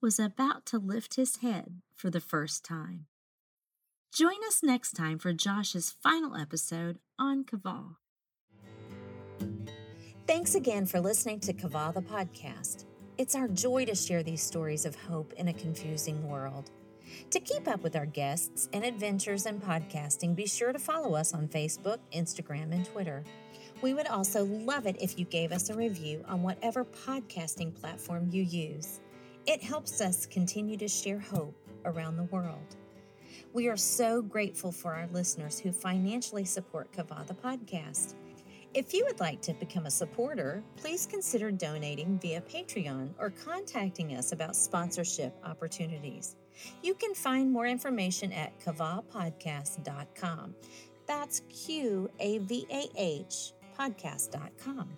was 0.00 0.18
about 0.18 0.66
to 0.66 0.78
lift 0.78 1.16
his 1.16 1.36
head 1.36 1.80
for 1.94 2.10
the 2.10 2.20
first 2.20 2.64
time. 2.64 3.06
Join 4.12 4.44
us 4.46 4.62
next 4.62 4.92
time 4.92 5.18
for 5.18 5.32
Josh's 5.32 5.90
final 5.90 6.36
episode 6.36 6.98
on 7.18 7.44
Qavah. 7.44 7.96
Thanks 10.26 10.54
again 10.54 10.86
for 10.86 11.00
listening 11.00 11.40
to 11.40 11.52
Qavah 11.52 11.94
the 11.94 12.02
podcast. 12.02 12.84
It's 13.18 13.34
our 13.34 13.48
joy 13.48 13.84
to 13.86 13.96
share 13.96 14.22
these 14.22 14.40
stories 14.40 14.86
of 14.86 14.94
hope 14.94 15.32
in 15.32 15.48
a 15.48 15.52
confusing 15.52 16.28
world. 16.28 16.70
To 17.30 17.40
keep 17.40 17.66
up 17.66 17.82
with 17.82 17.96
our 17.96 18.06
guests 18.06 18.68
and 18.72 18.84
adventures 18.84 19.44
in 19.44 19.60
podcasting, 19.60 20.36
be 20.36 20.46
sure 20.46 20.72
to 20.72 20.78
follow 20.78 21.16
us 21.16 21.34
on 21.34 21.48
Facebook, 21.48 21.98
Instagram, 22.14 22.70
and 22.70 22.86
Twitter. 22.86 23.24
We 23.82 23.92
would 23.92 24.06
also 24.06 24.44
love 24.44 24.86
it 24.86 25.02
if 25.02 25.18
you 25.18 25.24
gave 25.24 25.50
us 25.50 25.68
a 25.68 25.74
review 25.74 26.24
on 26.28 26.44
whatever 26.44 26.84
podcasting 26.84 27.74
platform 27.74 28.28
you 28.30 28.44
use. 28.44 29.00
It 29.46 29.64
helps 29.64 30.00
us 30.00 30.24
continue 30.24 30.76
to 30.76 30.86
share 30.86 31.18
hope 31.18 31.56
around 31.86 32.18
the 32.18 32.24
world. 32.24 32.76
We 33.52 33.66
are 33.66 33.76
so 33.76 34.22
grateful 34.22 34.70
for 34.70 34.94
our 34.94 35.08
listeners 35.08 35.58
who 35.58 35.72
financially 35.72 36.44
support 36.44 36.92
Qavah 36.92 37.26
the 37.26 37.34
podcast. 37.34 38.14
If 38.74 38.92
you 38.92 39.04
would 39.06 39.18
like 39.18 39.40
to 39.42 39.54
become 39.54 39.86
a 39.86 39.90
supporter, 39.90 40.62
please 40.76 41.06
consider 41.06 41.50
donating 41.50 42.18
via 42.18 42.42
Patreon 42.42 43.10
or 43.18 43.30
contacting 43.30 44.14
us 44.14 44.32
about 44.32 44.54
sponsorship 44.54 45.34
opportunities. 45.42 46.36
You 46.82 46.94
can 46.94 47.14
find 47.14 47.50
more 47.50 47.66
information 47.66 48.30
at 48.32 48.58
qavahpodcast.com. 48.60 50.54
That's 51.06 51.40
Q 51.48 52.10
A 52.20 52.38
V 52.38 52.66
A 52.70 52.88
H 52.96 53.52
podcast.com. 53.78 54.90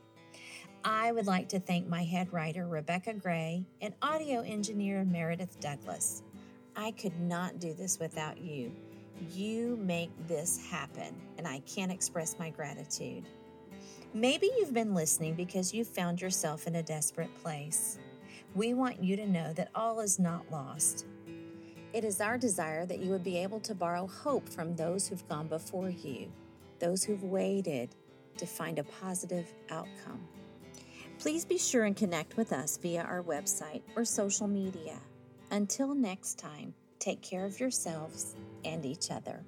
I 0.83 1.13
would 1.13 1.27
like 1.27 1.49
to 1.51 1.61
thank 1.61 1.87
my 1.87 2.03
head 2.03 2.33
writer, 2.33 2.67
Rebecca 2.67 3.13
Gray, 3.15 3.65
and 3.81 3.95
audio 4.03 4.41
engineer, 4.41 5.05
Meredith 5.05 5.61
Douglas. 5.61 6.23
I 6.75 6.91
could 6.93 7.19
not 7.21 7.61
do 7.61 7.75
this 7.75 8.01
without 8.01 8.39
you. 8.39 8.73
You 9.31 9.79
make 9.83 10.11
this 10.27 10.67
happen, 10.71 11.15
and 11.37 11.47
I 11.47 11.61
can't 11.61 11.93
express 11.93 12.39
my 12.39 12.49
gratitude. 12.51 13.27
Maybe 14.13 14.51
you've 14.59 14.75
been 14.75 14.93
listening 14.93 15.35
because 15.35 15.73
you 15.73 15.85
found 15.85 16.21
yourself 16.21 16.67
in 16.67 16.75
a 16.75 16.83
desperate 16.83 17.33
place. 17.43 18.01
We 18.57 18.75
want 18.75 19.01
you 19.01 19.15
to 19.15 19.25
know 19.25 19.53
that 19.53 19.71
all 19.73 20.01
is 20.01 20.19
not 20.19 20.51
lost. 20.51 21.07
It 21.93 22.03
is 22.03 22.21
our 22.21 22.37
desire 22.37 22.85
that 22.87 22.99
you 22.99 23.11
would 23.11 23.23
be 23.23 23.39
able 23.39 23.61
to 23.61 23.73
borrow 23.73 24.09
hope 24.09 24.49
from 24.49 24.75
those 24.75 25.07
who've 25.07 25.29
gone 25.29 25.47
before 25.47 25.91
you, 25.91 26.33
those 26.81 27.05
who've 27.05 27.23
waited 27.23 27.95
to 28.37 28.47
find 28.47 28.81
a 28.81 28.85
positive 28.85 29.47
outcome. 29.71 30.27
Please 31.21 31.45
be 31.45 31.59
sure 31.59 31.85
and 31.85 31.95
connect 31.95 32.37
with 32.37 32.53
us 32.53 32.79
via 32.79 33.03
our 33.03 33.23
website 33.23 33.83
or 33.95 34.05
social 34.05 34.49
media. 34.49 34.99
Until 35.53 35.95
next 35.95 36.37
time, 36.37 36.75
take 36.99 37.23
care 37.23 37.45
of 37.45 37.61
yourselves 37.61 38.35
and 38.65 38.85
each 38.85 39.13
other. 39.13 39.45